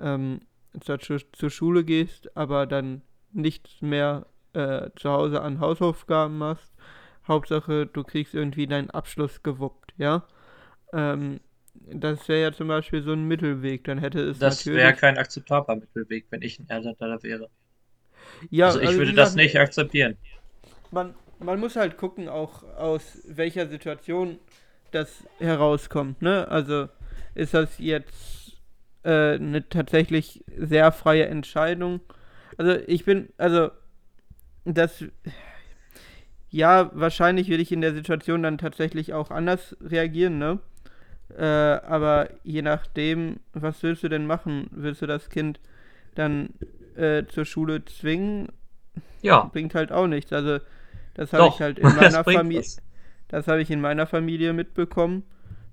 ähm, 0.00 0.40
zur, 0.80 0.98
Schu- 1.00 1.18
zur 1.32 1.50
Schule 1.50 1.84
gehst, 1.84 2.36
aber 2.36 2.66
dann 2.66 3.02
nichts 3.32 3.82
mehr 3.82 4.26
äh, 4.54 4.90
zu 4.96 5.10
Hause 5.10 5.42
an 5.42 5.60
Hausaufgaben 5.60 6.38
machst. 6.38 6.72
Hauptsache, 7.28 7.86
du 7.86 8.04
kriegst 8.04 8.34
irgendwie 8.34 8.66
deinen 8.66 8.90
Abschluss 8.90 9.42
gewuppt, 9.42 9.94
ja. 9.98 10.24
Ähm, 10.92 11.40
das 11.74 12.28
wäre 12.28 12.42
ja 12.42 12.52
zum 12.52 12.68
Beispiel 12.68 13.02
so 13.02 13.12
ein 13.12 13.24
Mittelweg. 13.28 13.84
Dann 13.84 13.98
hätte 13.98 14.20
es 14.20 14.40
Das 14.40 14.66
wäre 14.70 14.94
kein 14.94 15.16
akzeptabler 15.16 15.76
Mittelweg, 15.76 16.26
wenn 16.30 16.42
ich 16.42 16.58
ein 16.58 16.68
Elternteil 16.68 17.22
wäre. 17.22 17.50
Ja, 18.50 18.70
Also 18.70 18.80
ich 18.80 18.96
also 18.96 18.98
würde 18.98 19.14
das 19.14 19.34
nicht 19.34 19.58
akzeptieren. 19.58 20.16
man, 20.90 21.14
man 21.38 21.58
muss 21.60 21.76
halt 21.76 21.96
gucken, 21.96 22.28
auch 22.28 22.62
aus 22.76 23.20
welcher 23.24 23.66
Situation 23.68 24.38
das 24.94 25.24
herauskommt, 25.38 26.22
ne? 26.22 26.48
Also 26.48 26.88
ist 27.34 27.54
das 27.54 27.78
jetzt 27.78 28.58
äh, 29.04 29.34
eine 29.34 29.68
tatsächlich 29.68 30.44
sehr 30.56 30.92
freie 30.92 31.26
Entscheidung? 31.26 32.00
Also 32.58 32.72
ich 32.86 33.04
bin, 33.04 33.30
also 33.38 33.70
das, 34.64 35.04
ja, 36.50 36.90
wahrscheinlich 36.94 37.48
würde 37.48 37.62
ich 37.62 37.72
in 37.72 37.80
der 37.80 37.94
Situation 37.94 38.42
dann 38.42 38.58
tatsächlich 38.58 39.12
auch 39.14 39.30
anders 39.30 39.76
reagieren, 39.80 40.38
ne? 40.38 40.58
Äh, 41.36 41.44
aber 41.44 42.28
je 42.44 42.60
nachdem, 42.62 43.40
was 43.54 43.82
willst 43.82 44.02
du 44.02 44.08
denn 44.08 44.26
machen? 44.26 44.68
Willst 44.70 45.00
du 45.00 45.06
das 45.06 45.30
Kind 45.30 45.60
dann 46.14 46.50
äh, 46.96 47.24
zur 47.26 47.46
Schule 47.46 47.84
zwingen? 47.86 48.48
Ja, 49.22 49.44
Bringt 49.52 49.74
halt 49.74 49.92
auch 49.92 50.06
nichts. 50.06 50.32
Also 50.32 50.58
das 51.14 51.32
habe 51.32 51.48
ich 51.48 51.60
halt 51.60 51.78
in 51.78 51.88
meiner 51.96 52.24
Familie. 52.24 52.64
Das 53.32 53.48
habe 53.48 53.62
ich 53.62 53.70
in 53.70 53.80
meiner 53.80 54.06
Familie 54.06 54.52
mitbekommen. 54.52 55.24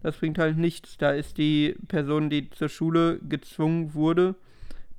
Das 0.01 0.17
bringt 0.17 0.39
halt 0.39 0.57
nichts. 0.57 0.97
Da 0.97 1.11
ist 1.11 1.37
die 1.37 1.75
Person, 1.89 2.29
die 2.29 2.49
zur 2.49 2.69
Schule 2.69 3.19
gezwungen 3.19 3.93
wurde, 3.93 4.35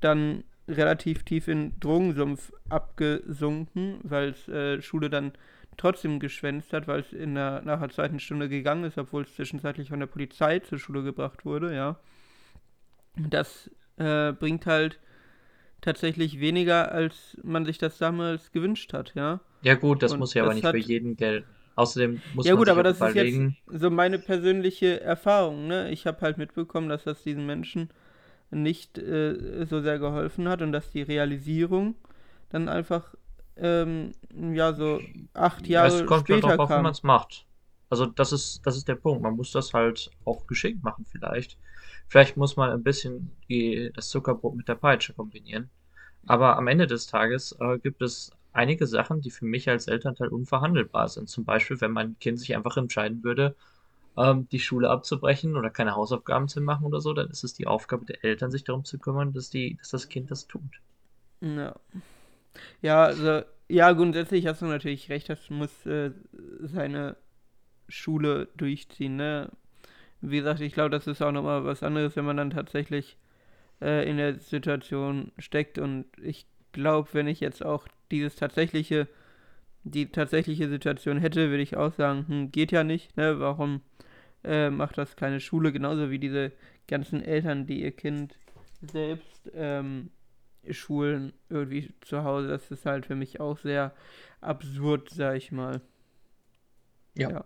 dann 0.00 0.44
relativ 0.68 1.24
tief 1.24 1.48
in 1.48 1.72
Drogensumpf 1.80 2.52
abgesunken, 2.68 3.98
weil 4.02 4.34
äh, 4.48 4.80
Schule 4.82 5.08
dann 5.08 5.32
trotzdem 5.78 6.20
geschwänzt 6.20 6.74
hat, 6.74 6.86
weil 6.86 7.00
es 7.00 7.14
in 7.14 7.34
der, 7.34 7.62
nach 7.62 7.80
der 7.80 7.88
zweiten 7.88 8.20
Stunde 8.20 8.50
gegangen 8.50 8.84
ist, 8.84 8.98
obwohl 8.98 9.22
es 9.22 9.34
zwischenzeitlich 9.34 9.88
von 9.88 10.00
der 10.00 10.06
Polizei 10.06 10.58
zur 10.58 10.78
Schule 10.78 11.02
gebracht 11.02 11.46
wurde, 11.46 11.74
ja. 11.74 11.98
Das 13.16 13.70
äh, 13.96 14.32
bringt 14.32 14.66
halt 14.66 15.00
tatsächlich 15.80 16.40
weniger, 16.40 16.92
als 16.92 17.38
man 17.42 17.64
sich 17.64 17.78
das 17.78 17.96
damals 17.96 18.52
gewünscht 18.52 18.92
hat, 18.92 19.14
ja. 19.14 19.40
Ja 19.62 19.76
gut, 19.76 20.02
das 20.02 20.12
Und 20.12 20.18
muss 20.18 20.34
ja 20.34 20.42
aber 20.42 20.52
nicht 20.52 20.66
für 20.66 20.76
jeden 20.76 21.16
gelten. 21.16 21.48
Außerdem 21.76 22.20
muss 22.34 22.46
ja, 22.46 22.52
man 22.52 22.58
gut, 22.58 22.68
aber 22.68 22.82
das 22.82 23.00
ist 23.00 23.14
jetzt 23.14 23.38
so 23.66 23.90
meine 23.90 24.18
persönliche 24.18 25.00
Erfahrung. 25.00 25.66
Ne? 25.66 25.90
Ich 25.90 26.06
habe 26.06 26.20
halt 26.20 26.36
mitbekommen, 26.36 26.88
dass 26.88 27.04
das 27.04 27.22
diesen 27.22 27.46
Menschen 27.46 27.90
nicht 28.50 28.98
äh, 28.98 29.64
so 29.64 29.80
sehr 29.80 29.98
geholfen 29.98 30.48
hat 30.48 30.60
und 30.62 30.72
dass 30.72 30.90
die 30.90 31.02
Realisierung 31.02 31.94
dann 32.50 32.68
einfach 32.68 33.14
ähm, 33.56 34.12
ja 34.34 34.72
so 34.72 35.00
acht 35.34 35.66
Jahre 35.68 36.00
es 36.00 36.06
kommt 36.06 36.22
später 36.22 36.48
ja 36.48 36.56
darauf, 36.56 36.68
wie 36.68 36.74
kam. 36.74 36.82
man 36.82 36.92
es 36.92 37.02
macht. 37.02 37.46
Also 37.90 38.06
das 38.06 38.32
ist, 38.32 38.64
das 38.64 38.76
ist 38.76 38.88
der 38.88 38.94
Punkt. 38.94 39.22
Man 39.22 39.34
muss 39.34 39.52
das 39.52 39.72
halt 39.72 40.10
auch 40.24 40.46
geschickt 40.46 40.82
machen 40.82 41.04
vielleicht. 41.10 41.58
Vielleicht 42.06 42.36
muss 42.36 42.56
man 42.56 42.70
ein 42.70 42.82
bisschen 42.82 43.36
die, 43.48 43.90
das 43.94 44.08
Zuckerbrot 44.08 44.56
mit 44.56 44.68
der 44.68 44.76
Peitsche 44.76 45.12
kombinieren. 45.12 45.70
Aber 46.26 46.56
am 46.56 46.68
Ende 46.68 46.86
des 46.86 47.06
Tages 47.06 47.56
äh, 47.60 47.78
gibt 47.78 48.02
es 48.02 48.30
einige 48.52 48.86
Sachen, 48.86 49.20
die 49.20 49.30
für 49.30 49.44
mich 49.44 49.68
als 49.68 49.86
Elternteil 49.86 50.28
unverhandelbar 50.28 51.08
sind. 51.08 51.28
Zum 51.28 51.44
Beispiel, 51.44 51.80
wenn 51.80 51.92
mein 51.92 52.18
Kind 52.18 52.38
sich 52.38 52.54
einfach 52.56 52.76
entscheiden 52.76 53.22
würde, 53.24 53.54
ähm, 54.16 54.48
die 54.50 54.60
Schule 54.60 54.90
abzubrechen 54.90 55.56
oder 55.56 55.70
keine 55.70 55.94
Hausaufgaben 55.94 56.48
zu 56.48 56.60
machen 56.60 56.86
oder 56.86 57.00
so, 57.00 57.12
dann 57.12 57.30
ist 57.30 57.44
es 57.44 57.54
die 57.54 57.66
Aufgabe 57.66 58.06
der 58.06 58.24
Eltern, 58.24 58.50
sich 58.50 58.64
darum 58.64 58.84
zu 58.84 58.98
kümmern, 58.98 59.32
dass, 59.32 59.50
die, 59.50 59.76
dass 59.76 59.90
das 59.90 60.08
Kind 60.08 60.30
das 60.30 60.46
tut. 60.46 60.80
Ja. 61.40 61.76
Ja, 62.82 63.04
also, 63.04 63.42
ja, 63.68 63.92
grundsätzlich 63.92 64.46
hast 64.46 64.62
du 64.62 64.66
natürlich 64.66 65.08
recht, 65.08 65.28
das 65.28 65.50
muss 65.50 65.86
äh, 65.86 66.10
seine 66.60 67.16
Schule 67.88 68.48
durchziehen, 68.56 69.16
ne? 69.16 69.50
Wie 70.20 70.38
gesagt, 70.38 70.60
ich 70.60 70.74
glaube, 70.74 70.90
das 70.90 71.06
ist 71.06 71.22
auch 71.22 71.32
nochmal 71.32 71.64
was 71.64 71.82
anderes, 71.82 72.16
wenn 72.16 72.24
man 72.24 72.36
dann 72.36 72.50
tatsächlich 72.50 73.16
äh, 73.80 74.08
in 74.08 74.16
der 74.18 74.38
Situation 74.38 75.32
steckt 75.38 75.78
und 75.78 76.06
ich 76.22 76.46
glaube, 76.72 77.08
wenn 77.12 77.26
ich 77.26 77.40
jetzt 77.40 77.64
auch 77.64 77.88
dieses 78.10 78.36
tatsächliche, 78.36 79.08
die 79.84 80.10
tatsächliche 80.10 80.68
Situation 80.68 81.18
hätte, 81.18 81.50
würde 81.50 81.62
ich 81.62 81.76
auch 81.76 81.92
sagen, 81.94 82.26
hm, 82.28 82.52
geht 82.52 82.72
ja 82.72 82.84
nicht, 82.84 83.16
ne? 83.16 83.40
Warum 83.40 83.80
äh, 84.44 84.70
macht 84.70 84.98
das 84.98 85.16
keine 85.16 85.40
Schule? 85.40 85.72
Genauso 85.72 86.10
wie 86.10 86.18
diese 86.18 86.52
ganzen 86.88 87.22
Eltern, 87.22 87.66
die 87.66 87.82
ihr 87.82 87.92
Kind 87.92 88.38
selbst 88.82 89.50
ähm, 89.54 90.10
schulen 90.70 91.32
irgendwie 91.48 91.92
zu 92.00 92.24
Hause. 92.24 92.48
Das 92.48 92.70
ist 92.70 92.86
halt 92.86 93.06
für 93.06 93.14
mich 93.14 93.40
auch 93.40 93.58
sehr 93.58 93.94
absurd, 94.40 95.10
sag 95.10 95.36
ich 95.36 95.52
mal. 95.52 95.80
Ja. 97.14 97.30
ja. 97.30 97.44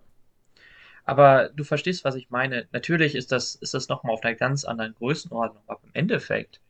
Aber 1.05 1.50
du 1.50 1.64
verstehst, 1.64 2.05
was 2.05 2.14
ich 2.14 2.31
meine. 2.31 2.66
Natürlich 2.72 3.14
ist 3.14 3.31
das, 3.31 3.55
ist 3.57 3.74
das 3.74 3.88
nochmal 3.88 4.14
auf 4.14 4.24
einer 4.24 4.35
ganz 4.35 4.64
anderen 4.64 4.94
Größenordnung, 4.94 5.62
aber 5.66 5.81
im 5.85 5.90
Endeffekt 5.92 6.61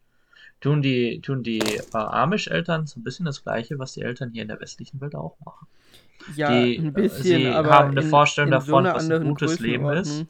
tun 0.64 0.81
die, 0.81 1.20
tun 1.20 1.42
die 1.42 1.59
äh, 1.59 1.83
Amish-Eltern 1.92 2.87
so 2.87 2.98
ein 2.98 3.05
bisschen 3.05 3.27
das 3.27 3.42
Gleiche, 3.42 3.79
was 3.79 3.92
die 3.92 4.00
Eltern 4.00 4.31
hier 4.31 4.40
in 4.40 4.48
der 4.48 4.59
westlichen 4.61 4.98
Welt 5.03 5.14
auch 5.14 5.37
machen. 5.44 5.66
Ja, 6.37 6.50
die, 6.50 6.79
ein 6.79 6.94
bisschen, 6.94 7.42
sie 7.42 7.48
aber 7.48 7.68
haben 7.68 7.90
eine 7.90 8.00
in, 8.00 8.09
Vorstellung 8.09 8.48
in 8.48 8.53
davon, 8.53 8.87
so 8.87 8.92
was 8.92 9.11
ein 9.11 9.24
gutes 9.24 9.61
Leben 9.61 9.87
ist. 9.90 10.27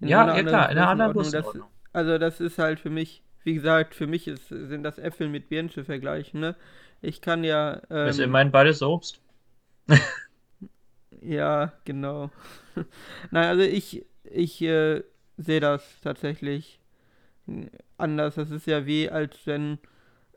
In 0.00 0.08
ja, 0.08 0.28
so 0.28 0.36
ja 0.36 0.42
klar, 0.42 0.70
in 0.72 0.78
einer 0.78 0.88
anderen 0.88 1.12
Größenordnung. 1.12 1.68
Das, 1.68 1.94
also 1.94 2.18
das 2.18 2.40
ist 2.40 2.58
halt 2.58 2.80
für 2.80 2.90
mich, 2.90 3.22
wie 3.44 3.54
gesagt, 3.54 3.94
für 3.94 4.08
mich 4.08 4.26
ist, 4.26 4.48
sind 4.48 4.82
das 4.82 4.98
Äpfel 4.98 5.28
mit 5.28 5.48
Birnen 5.48 5.70
zu 5.70 5.84
vergleichen. 5.84 6.40
Ne? 6.40 6.56
Ich 7.00 7.20
kann 7.20 7.44
ja. 7.44 7.80
Ähm, 7.88 8.08
ist 8.08 8.18
ähm, 8.18 8.30
immerhin 8.30 8.50
beides 8.50 8.82
Obst. 8.82 9.20
ja, 11.20 11.72
genau. 11.84 12.32
Nein, 13.30 13.44
also 13.44 13.62
ich, 13.62 14.04
ich 14.24 14.60
äh, 14.62 15.04
sehe 15.36 15.60
das 15.60 16.00
tatsächlich 16.00 16.80
anders. 17.98 18.34
Das 18.36 18.50
ist 18.50 18.66
ja 18.66 18.86
wie, 18.86 19.10
als 19.10 19.46
wenn 19.46 19.78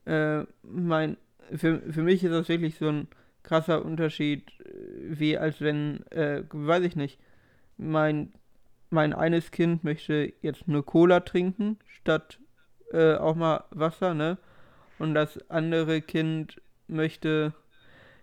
äh, 0.06 0.44
mein. 0.64 1.18
Für, 1.56 1.82
für 1.92 2.04
mich 2.04 2.24
ist 2.24 2.32
das 2.32 2.48
wirklich 2.48 2.78
so 2.78 2.90
ein 2.90 3.08
krasser 3.44 3.84
Unterschied, 3.84 4.52
wie 5.02 5.38
als 5.38 5.62
wenn, 5.62 6.06
äh, 6.12 6.44
weiß 6.52 6.84
ich 6.84 6.96
nicht, 6.96 7.20
mein, 7.78 8.34
mein 8.92 9.14
eines 9.14 9.52
Kind 9.52 9.84
möchte 9.84 10.34
jetzt 10.42 10.68
nur 10.68 10.86
Cola 10.86 11.22
trinken, 11.22 11.80
statt 11.88 12.40
äh, 12.92 13.16
auch 13.16 13.36
mal 13.36 13.64
Wasser, 13.72 14.14
ne? 14.14 14.38
Und 15.00 15.16
das 15.16 15.40
andere 15.50 16.02
Kind 16.02 16.62
möchte, 16.88 17.54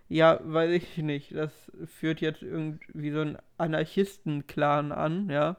ja, 0.07 0.39
weiß 0.43 0.71
ich 0.71 0.97
nicht, 0.97 1.35
das 1.35 1.51
führt 1.85 2.21
jetzt 2.21 2.43
irgendwie 2.43 3.11
so 3.11 3.21
einen 3.21 3.37
Anarchisten-Clan 3.57 4.91
an, 4.91 5.29
ja. 5.29 5.57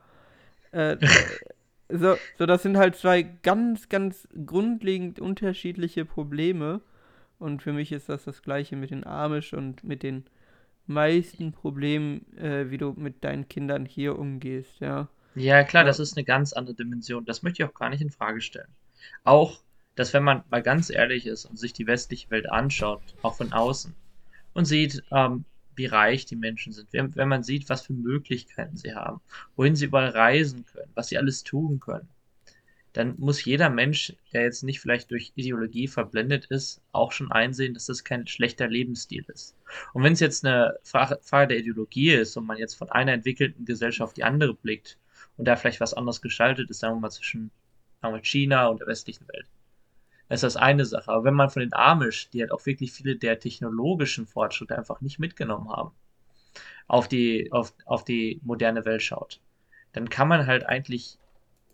Äh, 0.70 0.96
so, 1.88 2.16
so, 2.38 2.46
das 2.46 2.62
sind 2.62 2.76
halt 2.76 2.96
zwei 2.96 3.22
ganz, 3.22 3.88
ganz 3.88 4.28
grundlegend 4.46 5.20
unterschiedliche 5.20 6.04
Probleme. 6.04 6.80
Und 7.38 7.62
für 7.62 7.72
mich 7.72 7.92
ist 7.92 8.08
das 8.08 8.24
das 8.24 8.42
gleiche 8.42 8.76
mit 8.76 8.90
den 8.90 9.06
Amish 9.06 9.52
und 9.52 9.84
mit 9.84 10.02
den 10.02 10.24
meisten 10.86 11.52
Problemen, 11.52 12.26
äh, 12.36 12.70
wie 12.70 12.78
du 12.78 12.94
mit 12.96 13.22
deinen 13.22 13.48
Kindern 13.48 13.84
hier 13.84 14.18
umgehst, 14.18 14.80
ja. 14.80 15.08
Ja, 15.34 15.62
klar, 15.62 15.84
das 15.84 16.00
ist 16.00 16.16
eine 16.16 16.24
ganz 16.24 16.52
andere 16.52 16.74
Dimension. 16.74 17.24
Das 17.24 17.42
möchte 17.42 17.62
ich 17.62 17.68
auch 17.68 17.74
gar 17.74 17.90
nicht 17.90 18.00
in 18.00 18.10
Frage 18.10 18.40
stellen. 18.40 18.68
Auch, 19.22 19.60
dass 19.94 20.12
wenn 20.12 20.24
man 20.24 20.42
mal 20.50 20.62
ganz 20.62 20.90
ehrlich 20.90 21.26
ist 21.26 21.44
und 21.44 21.58
sich 21.58 21.72
die 21.72 21.86
westliche 21.86 22.30
Welt 22.30 22.50
anschaut, 22.50 23.02
auch 23.22 23.36
von 23.36 23.52
außen, 23.52 23.94
und 24.54 24.64
sieht, 24.64 25.04
ähm, 25.12 25.44
wie 25.78 25.86
reich 25.86 26.26
die 26.26 26.36
Menschen 26.36 26.72
sind, 26.72 26.92
wenn, 26.92 27.14
wenn 27.16 27.28
man 27.28 27.42
sieht, 27.42 27.68
was 27.68 27.82
für 27.82 27.94
Möglichkeiten 27.94 28.76
sie 28.76 28.94
haben, 28.94 29.20
wohin 29.56 29.76
sie 29.76 29.86
überall 29.86 30.10
reisen 30.10 30.64
können, 30.66 30.90
was 30.94 31.08
sie 31.08 31.18
alles 31.18 31.44
tun 31.44 31.80
können, 31.80 32.08
dann 32.92 33.14
muss 33.18 33.44
jeder 33.44 33.70
Mensch, 33.70 34.14
der 34.32 34.42
jetzt 34.42 34.64
nicht 34.64 34.80
vielleicht 34.80 35.10
durch 35.10 35.32
Ideologie 35.36 35.88
verblendet 35.88 36.46
ist, 36.46 36.80
auch 36.92 37.12
schon 37.12 37.30
einsehen, 37.30 37.74
dass 37.74 37.86
das 37.86 38.02
kein 38.02 38.26
schlechter 38.26 38.66
Lebensstil 38.66 39.24
ist. 39.28 39.54
Und 39.92 40.02
wenn 40.02 40.14
es 40.14 40.20
jetzt 40.20 40.44
eine 40.44 40.76
Frage, 40.82 41.18
der 41.48 41.58
Ideologie 41.58 42.12
ist 42.12 42.36
und 42.36 42.46
man 42.46 42.58
jetzt 42.58 42.74
von 42.74 42.90
einer 42.90 43.12
entwickelten 43.12 43.64
Gesellschaft 43.64 44.16
die 44.16 44.24
andere 44.24 44.54
blickt 44.54 44.98
und 45.36 45.46
da 45.46 45.56
vielleicht 45.56 45.80
was 45.80 45.94
anderes 45.94 46.20
gestaltet 46.20 46.70
ist, 46.70 46.80
sagen 46.80 46.96
wir 46.96 47.00
mal 47.00 47.10
zwischen 47.10 47.50
sagen 48.00 48.14
wir, 48.14 48.24
China 48.24 48.66
und 48.66 48.80
der 48.80 48.86
westlichen 48.86 49.26
Welt, 49.28 49.46
ist 50.28 50.42
das 50.42 50.56
eine 50.56 50.84
Sache. 50.84 51.10
Aber 51.10 51.24
wenn 51.24 51.34
man 51.34 51.50
von 51.50 51.60
den 51.60 51.74
Amish, 51.74 52.30
die 52.30 52.40
halt 52.40 52.52
auch 52.52 52.64
wirklich 52.66 52.92
viele 52.92 53.16
der 53.16 53.38
technologischen 53.38 54.26
Fortschritte 54.26 54.76
einfach 54.76 55.00
nicht 55.00 55.18
mitgenommen 55.18 55.70
haben, 55.70 55.92
auf 56.86 57.08
die, 57.08 57.50
auf, 57.52 57.74
auf 57.84 58.04
die 58.04 58.40
moderne 58.44 58.84
Welt 58.84 59.02
schaut, 59.02 59.40
dann 59.92 60.08
kann 60.08 60.28
man 60.28 60.46
halt 60.46 60.66
eigentlich 60.66 61.18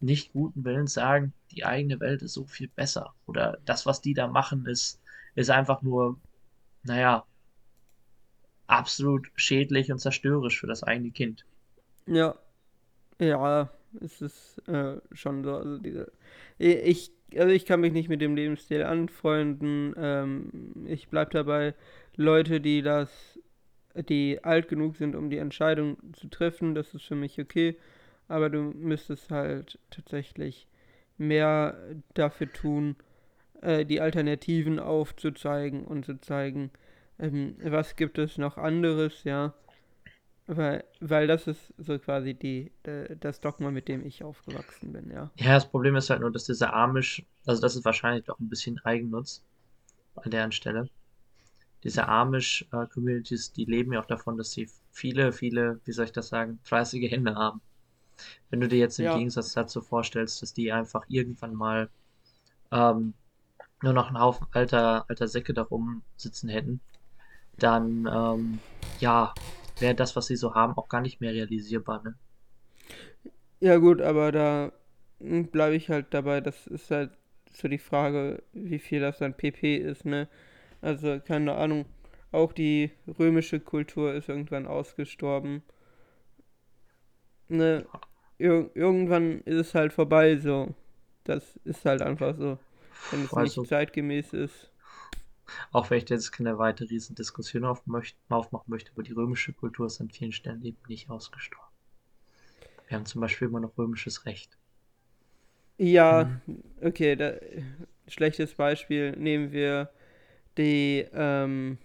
nicht 0.01 0.33
guten 0.33 0.65
Willens 0.65 0.95
sagen, 0.95 1.33
die 1.51 1.65
eigene 1.65 2.01
Welt 2.01 2.23
ist 2.23 2.35
so 2.35 2.45
viel 2.47 2.69
besser. 2.69 3.15
Oder 3.27 3.59
das, 3.65 3.87
was 3.87 4.01
die 4.01 4.15
da 4.15 4.27
machen, 4.27 4.67
ist, 4.67 5.01
ist 5.35 5.51
einfach 5.51 5.83
nur, 5.83 6.19
naja, 6.83 7.25
absolut 8.67 9.31
schädlich 9.35 9.91
und 9.91 9.99
zerstörerisch 9.99 10.61
für 10.61 10.67
das 10.67 10.83
eigene 10.83 11.11
Kind. 11.11 11.45
Ja. 12.07 12.35
Ja, 13.21 13.71
es 14.01 14.21
ist 14.21 14.59
äh, 14.69 15.01
schon 15.13 15.45
so. 15.45 15.57
Also 15.57 15.79
diese. 15.79 16.11
Ich, 16.59 17.13
also 17.39 17.53
ich 17.53 17.67
kann 17.67 17.81
mich 17.81 17.93
nicht 17.93 18.09
mit 18.09 18.21
dem 18.21 18.37
Lebensstil 18.37 18.83
anfreunden. 18.83 19.95
Ähm, 19.97 20.87
ich 20.87 21.09
bleibe 21.09 21.31
dabei, 21.33 21.75
Leute, 22.17 22.61
die 22.61 22.83
das, 22.83 23.39
die 23.95 24.43
alt 24.43 24.69
genug 24.69 24.97
sind, 24.97 25.15
um 25.15 25.31
die 25.31 25.39
Entscheidung 25.39 25.97
zu 26.15 26.29
treffen, 26.29 26.75
das 26.75 26.95
ist 26.95 27.05
für 27.05 27.17
mich 27.17 27.41
okay 27.41 27.77
aber 28.29 28.51
du 28.51 28.59
müsstest 28.63 29.31
halt 29.31 29.79
tatsächlich 29.91 30.67
mehr 31.19 31.77
dafür 32.15 32.53
tun, 32.53 32.97
äh, 33.61 33.85
die 33.85 34.01
Alternativen 34.01 34.79
aufzuzeigen 34.79 35.85
und 35.85 36.05
zu 36.05 36.21
zeigen, 36.21 36.71
ähm, 37.19 37.57
was 37.63 37.97
gibt 37.97 38.19
es 38.19 38.39
noch 38.39 38.57
anderes, 38.57 39.25
ja. 39.25 39.55
Weil, 40.47 40.85
weil 41.01 41.27
das 41.27 41.47
ist 41.47 41.73
so 41.79 41.99
quasi 41.99 42.35
die, 42.35 42.71
äh, 42.83 43.17
das 43.17 43.41
Dogma, 43.41 43.71
mit 43.71 43.89
dem 43.89 44.05
ich 44.05 44.23
aufgewachsen 44.23 44.93
bin, 44.93 45.11
ja. 45.11 45.31
Ja, 45.37 45.55
das 45.55 45.69
Problem 45.69 45.97
ist 45.97 46.11
halt 46.11 46.21
nur, 46.21 46.31
dass 46.31 46.45
dieser 46.45 46.75
Amish, 46.75 47.25
also 47.47 47.61
das 47.61 47.77
ist 47.77 47.85
wahrscheinlich 47.85 48.25
doch 48.25 48.39
ein 48.39 48.49
bisschen 48.49 48.79
Eigennutz 48.85 49.43
an 50.17 50.31
deren 50.31 50.53
Stelle. 50.53 50.89
Diese 51.85 52.09
Amish-Communities, 52.09 53.49
äh, 53.51 53.55
die 53.55 53.65
leben 53.67 53.93
ja 53.93 54.01
auch 54.01 54.07
davon, 54.07 54.39
dass 54.39 54.53
sie 54.53 54.69
viele, 54.93 55.33
viele, 55.33 55.81
wie 55.85 55.93
soll 55.93 56.07
ich 56.07 56.13
das 56.13 56.29
sagen, 56.29 56.61
fleißige 56.65 57.11
Hände 57.11 57.35
haben. 57.37 57.61
Wenn 58.51 58.61
du 58.61 58.69
dir 58.69 58.79
jetzt 58.79 58.99
im 59.01 59.07
Ja. 59.07 59.15
Gegensatz 59.15 59.53
dazu 59.53 59.83
vorstellst, 59.83 60.43
dass 60.43 60.55
die 60.55 60.73
einfach 60.73 61.05
irgendwann 61.09 61.55
mal 61.55 61.91
ähm, 62.73 63.15
nur 63.83 63.93
noch 63.95 64.09
einen 64.09 64.21
Haufen 64.21 64.47
alter, 64.53 65.07
alter 65.09 65.29
Säcke 65.29 65.55
darum 65.55 66.03
sitzen 66.17 66.49
hätten, 66.49 66.81
dann 67.59 68.07
ähm, 68.13 68.61
ja, 69.01 69.35
wäre 69.79 69.95
das, 69.95 70.17
was 70.17 70.27
sie 70.27 70.37
so 70.37 70.55
haben, 70.55 70.77
auch 70.77 70.89
gar 70.89 71.01
nicht 71.01 71.21
mehr 71.21 71.33
realisierbar, 71.33 72.03
ne? 72.03 72.17
Ja 73.61 73.77
gut, 73.79 74.01
aber 74.01 74.33
da 74.33 74.73
bleibe 75.21 75.75
ich 75.77 75.89
halt 75.91 76.07
dabei, 76.11 76.41
das 76.41 76.67
ist 76.67 76.91
halt 76.91 77.13
so 77.53 77.69
die 77.69 77.79
Frage, 77.79 78.43
wie 78.53 78.79
viel 78.79 79.01
das 79.01 79.19
dann 79.19 79.35
PP 79.37 79.77
ist, 79.77 80.05
ne? 80.05 80.29
Also, 80.83 81.21
keine 81.21 81.55
Ahnung. 81.57 81.87
auch 82.33 82.53
die 82.55 82.93
römische 83.19 83.61
Kultur 83.61 84.15
ist 84.15 84.29
irgendwann 84.31 84.67
ausgestorben. 84.69 85.63
Ne, 87.49 87.87
ir 88.39 88.71
irgendwann 88.75 89.41
ist 89.43 89.69
es 89.69 89.75
halt 89.75 89.93
vorbei 89.93 90.37
so. 90.37 90.75
Das 91.25 91.59
ist 91.65 91.85
halt 91.87 92.03
einfach 92.03 92.37
so. 92.37 92.59
Wenn 93.11 93.25
es 93.25 93.37
Also, 93.37 93.63
nicht 93.63 93.67
zeitgemäß 93.67 94.33
ist. 94.35 94.71
Auch 95.73 95.91
wenn 95.91 95.99
ich 95.99 96.09
jetzt 96.11 96.33
keine 96.33 96.59
weitere 96.59 96.89
Riesendiskussion 96.89 97.65
aufmachen 97.65 97.93
möchte, 98.71 98.91
aber 98.93 99.03
die 99.03 99.13
römische 99.13 99.53
Kultur 99.53 99.87
ist 99.87 100.01
an 100.01 100.11
vielen 100.11 100.33
Stellen 100.33 100.65
eben 100.65 100.79
nicht 100.89 101.11
ausgestorben. 101.11 101.69
Wir 102.89 102.97
haben 102.97 103.05
zum 103.05 103.21
Beispiel 103.21 103.49
immer 103.49 103.61
noch 103.61 103.77
römisches 103.77 104.25
Recht. 104.25 104.57
Ja, 105.79 106.29
Mhm. 106.47 106.63
okay, 106.83 107.17
da, 107.17 107.33
schlechtes 108.09 108.55
Beispiel. 108.55 109.13
Nehmen 109.17 109.53
wir 109.53 109.91
die, 110.59 111.07
ähm, 111.13 111.79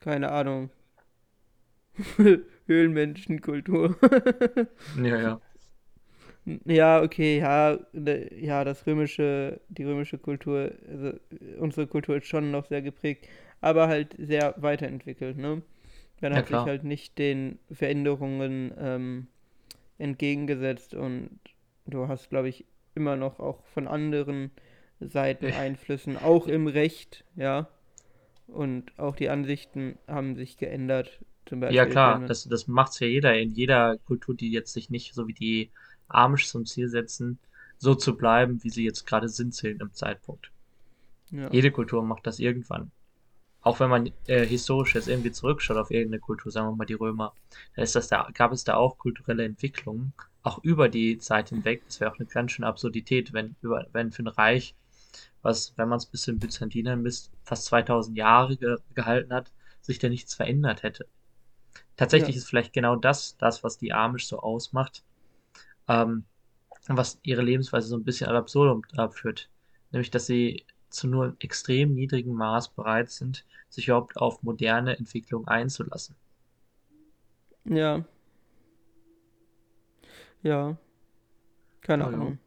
keine 0.00 0.30
Ahnung, 0.32 0.70
Höhlenmenschenkultur. 2.66 3.96
Ja, 4.94 5.16
ja. 5.16 5.40
Ja, 6.64 7.02
okay, 7.02 7.38
ja, 7.38 7.78
ja, 7.92 8.64
das 8.64 8.86
römische, 8.86 9.60
die 9.68 9.84
römische 9.84 10.18
Kultur, 10.18 10.72
also 10.88 11.12
unsere 11.58 11.86
Kultur 11.86 12.16
ist 12.16 12.26
schon 12.26 12.50
noch 12.50 12.66
sehr 12.66 12.80
geprägt, 12.82 13.28
aber 13.60 13.88
halt 13.88 14.16
sehr 14.18 14.54
weiterentwickelt, 14.56 15.36
ne? 15.36 15.62
Man 16.20 16.34
Ja, 16.34 16.42
hat 16.42 16.48
sich 16.48 16.66
klar. 16.66 16.66
halt 16.66 16.84
nicht 16.84 17.18
den 17.18 17.58
Veränderungen 17.70 18.72
ähm, 18.78 19.26
entgegengesetzt 19.98 20.94
und 20.94 21.40
du 21.86 22.08
hast, 22.08 22.30
glaube 22.30 22.48
ich, 22.50 22.66
immer 22.94 23.16
noch 23.16 23.40
auch 23.40 23.64
von 23.66 23.88
anderen 23.88 24.50
Seiten 25.00 25.52
Einflüssen, 25.52 26.16
auch 26.18 26.48
im 26.48 26.66
Recht, 26.68 27.24
ja. 27.36 27.68
Und 28.48 28.98
auch 28.98 29.16
die 29.16 29.30
Ansichten 29.30 29.98
haben 30.08 30.36
sich 30.36 30.58
geändert. 30.58 31.20
Zum 31.46 31.60
Ja, 31.66 31.86
Beispiel, 31.86 31.86
klar, 31.86 32.20
wenn 32.20 32.20
man, 32.20 32.34
das, 32.34 32.44
das 32.44 32.66
macht's 32.66 32.98
ja 33.00 33.06
jeder. 33.06 33.38
In 33.38 33.50
jeder 33.50 33.96
Kultur, 33.98 34.34
die 34.34 34.50
jetzt 34.50 34.72
sich 34.72 34.90
nicht 34.90 35.14
so 35.14 35.26
wie 35.28 35.34
die 35.34 35.72
Amish 36.10 36.48
zum 36.48 36.66
Ziel 36.66 36.88
setzen, 36.88 37.38
so 37.78 37.94
zu 37.94 38.16
bleiben, 38.16 38.62
wie 38.62 38.70
sie 38.70 38.84
jetzt 38.84 39.06
gerade 39.06 39.28
sind 39.28 39.54
zu 39.54 39.66
irgendeinem 39.66 39.94
Zeitpunkt. 39.94 40.50
ja. 41.30 41.50
Jede 41.50 41.70
Kultur 41.70 42.02
macht 42.02 42.26
das 42.26 42.38
irgendwann. 42.38 42.90
Auch 43.62 43.80
wenn 43.80 43.90
man 43.90 44.10
äh, 44.26 44.46
historisch 44.46 44.94
jetzt 44.94 45.08
irgendwie 45.08 45.32
zurückschaut 45.32 45.76
auf 45.76 45.90
irgendeine 45.90 46.20
Kultur, 46.20 46.50
sagen 46.50 46.68
wir 46.68 46.76
mal 46.76 46.86
die 46.86 46.94
Römer, 46.94 47.34
da 47.76 47.82
ist 47.82 47.94
das 47.94 48.08
da, 48.08 48.28
gab 48.32 48.52
es 48.52 48.64
da 48.64 48.74
auch 48.76 48.96
kulturelle 48.96 49.44
Entwicklungen, 49.44 50.14
auch 50.42 50.62
über 50.64 50.88
die 50.88 51.18
Zeit 51.18 51.50
hinweg. 51.50 51.82
Das 51.86 52.00
wäre 52.00 52.10
auch 52.10 52.18
eine 52.18 52.26
ganz 52.26 52.52
schöne 52.52 52.68
Absurdität, 52.68 53.32
wenn, 53.32 53.56
über, 53.60 53.86
wenn 53.92 54.12
für 54.12 54.22
ein 54.22 54.28
Reich, 54.28 54.74
was, 55.42 55.74
wenn 55.76 55.88
man 55.88 55.98
es 55.98 56.06
bis 56.06 56.22
zu 56.22 56.32
den 56.32 56.38
Byzantinern 56.38 57.02
misst, 57.02 57.30
fast 57.44 57.66
2000 57.66 58.16
Jahre 58.16 58.56
ge 58.56 58.76
gehalten 58.94 59.32
hat, 59.32 59.50
sich 59.82 59.98
da 59.98 60.08
nichts 60.08 60.34
verändert 60.34 60.82
hätte. 60.82 61.04
Ja, 61.04 61.80
Tatsächlich 61.96 62.36
ist 62.36 62.48
vielleicht 62.48 62.72
genau 62.72 62.96
das, 62.96 63.36
das, 63.36 63.62
was 63.62 63.76
die 63.76 63.92
Amish 63.92 64.26
so 64.26 64.40
ausmacht, 64.40 65.02
ähm, 65.90 66.24
was 66.86 67.18
ihre 67.22 67.42
Lebensweise 67.42 67.88
so 67.88 67.96
ein 67.96 68.04
bisschen 68.04 68.28
ad 68.28 68.36
absurdum 68.36 68.82
äh, 68.96 69.08
führt. 69.10 69.50
Nämlich, 69.90 70.10
dass 70.10 70.26
sie 70.26 70.64
zu 70.88 71.08
nur 71.08 71.24
einem 71.24 71.36
extrem 71.40 71.94
niedrigen 71.94 72.34
Maß 72.34 72.70
bereit 72.70 73.10
sind, 73.10 73.44
sich 73.68 73.88
überhaupt 73.88 74.16
auf 74.16 74.42
moderne 74.42 74.96
Entwicklung 74.96 75.46
einzulassen. 75.48 76.16
ja, 77.64 78.04
ja, 80.42 80.76
keine 81.82 82.04
ja. 82.04 82.08
Ahnung. 82.08 82.38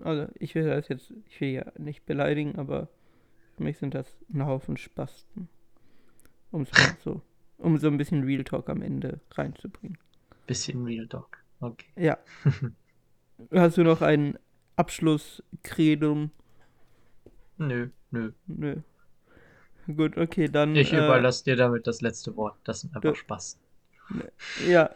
Also, 0.00 0.28
ich 0.38 0.54
will 0.54 0.64
das 0.64 0.88
jetzt, 0.88 1.12
ich 1.26 1.40
will 1.40 1.50
ja 1.50 1.72
nicht 1.78 2.06
beleidigen, 2.06 2.56
aber 2.58 2.88
für 3.56 3.64
mich 3.64 3.78
sind 3.78 3.94
das 3.94 4.16
ein 4.32 4.46
Haufen 4.46 4.76
Spasten. 4.76 5.48
Um 6.50 6.66
so, 7.02 7.22
um 7.58 7.78
so 7.78 7.88
ein 7.88 7.96
bisschen 7.98 8.24
Real 8.24 8.44
Talk 8.44 8.68
am 8.68 8.82
Ende 8.82 9.20
reinzubringen. 9.32 9.98
Bisschen 10.46 10.84
Real 10.84 11.06
Talk. 11.08 11.41
Okay. 11.62 11.86
Ja, 11.96 12.18
hast 13.52 13.76
du 13.78 13.84
noch 13.84 14.02
ein 14.02 14.36
Abschlusskredum? 14.74 16.32
Nö, 17.56 17.88
nö. 18.10 18.32
Nö. 18.48 18.76
Gut, 19.86 20.16
okay, 20.16 20.48
dann, 20.48 20.74
Ich 20.74 20.92
äh, 20.92 20.96
überlasse 20.96 21.44
dir 21.44 21.56
damit 21.56 21.86
das 21.86 22.00
letzte 22.00 22.36
Wort. 22.36 22.56
Das 22.64 22.80
sind 22.80 22.94
einfach 22.96 23.14
Spaß. 23.14 23.60
ja, 24.66 24.90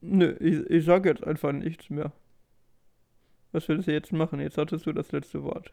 nö, 0.00 0.36
ich, 0.38 0.70
ich 0.70 0.84
sag 0.84 1.04
jetzt 1.06 1.24
einfach 1.24 1.52
nichts 1.52 1.90
mehr. 1.90 2.12
Was 3.50 3.68
willst 3.68 3.88
du 3.88 3.92
jetzt 3.92 4.12
machen? 4.12 4.38
Jetzt 4.40 4.58
hattest 4.58 4.86
du 4.86 4.92
das 4.92 5.10
letzte 5.10 5.42
Wort. 5.42 5.72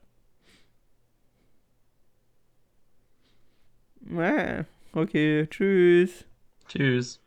Okay, 4.93 5.48
tschüss. 5.48 6.26
Tschüss. 6.67 7.22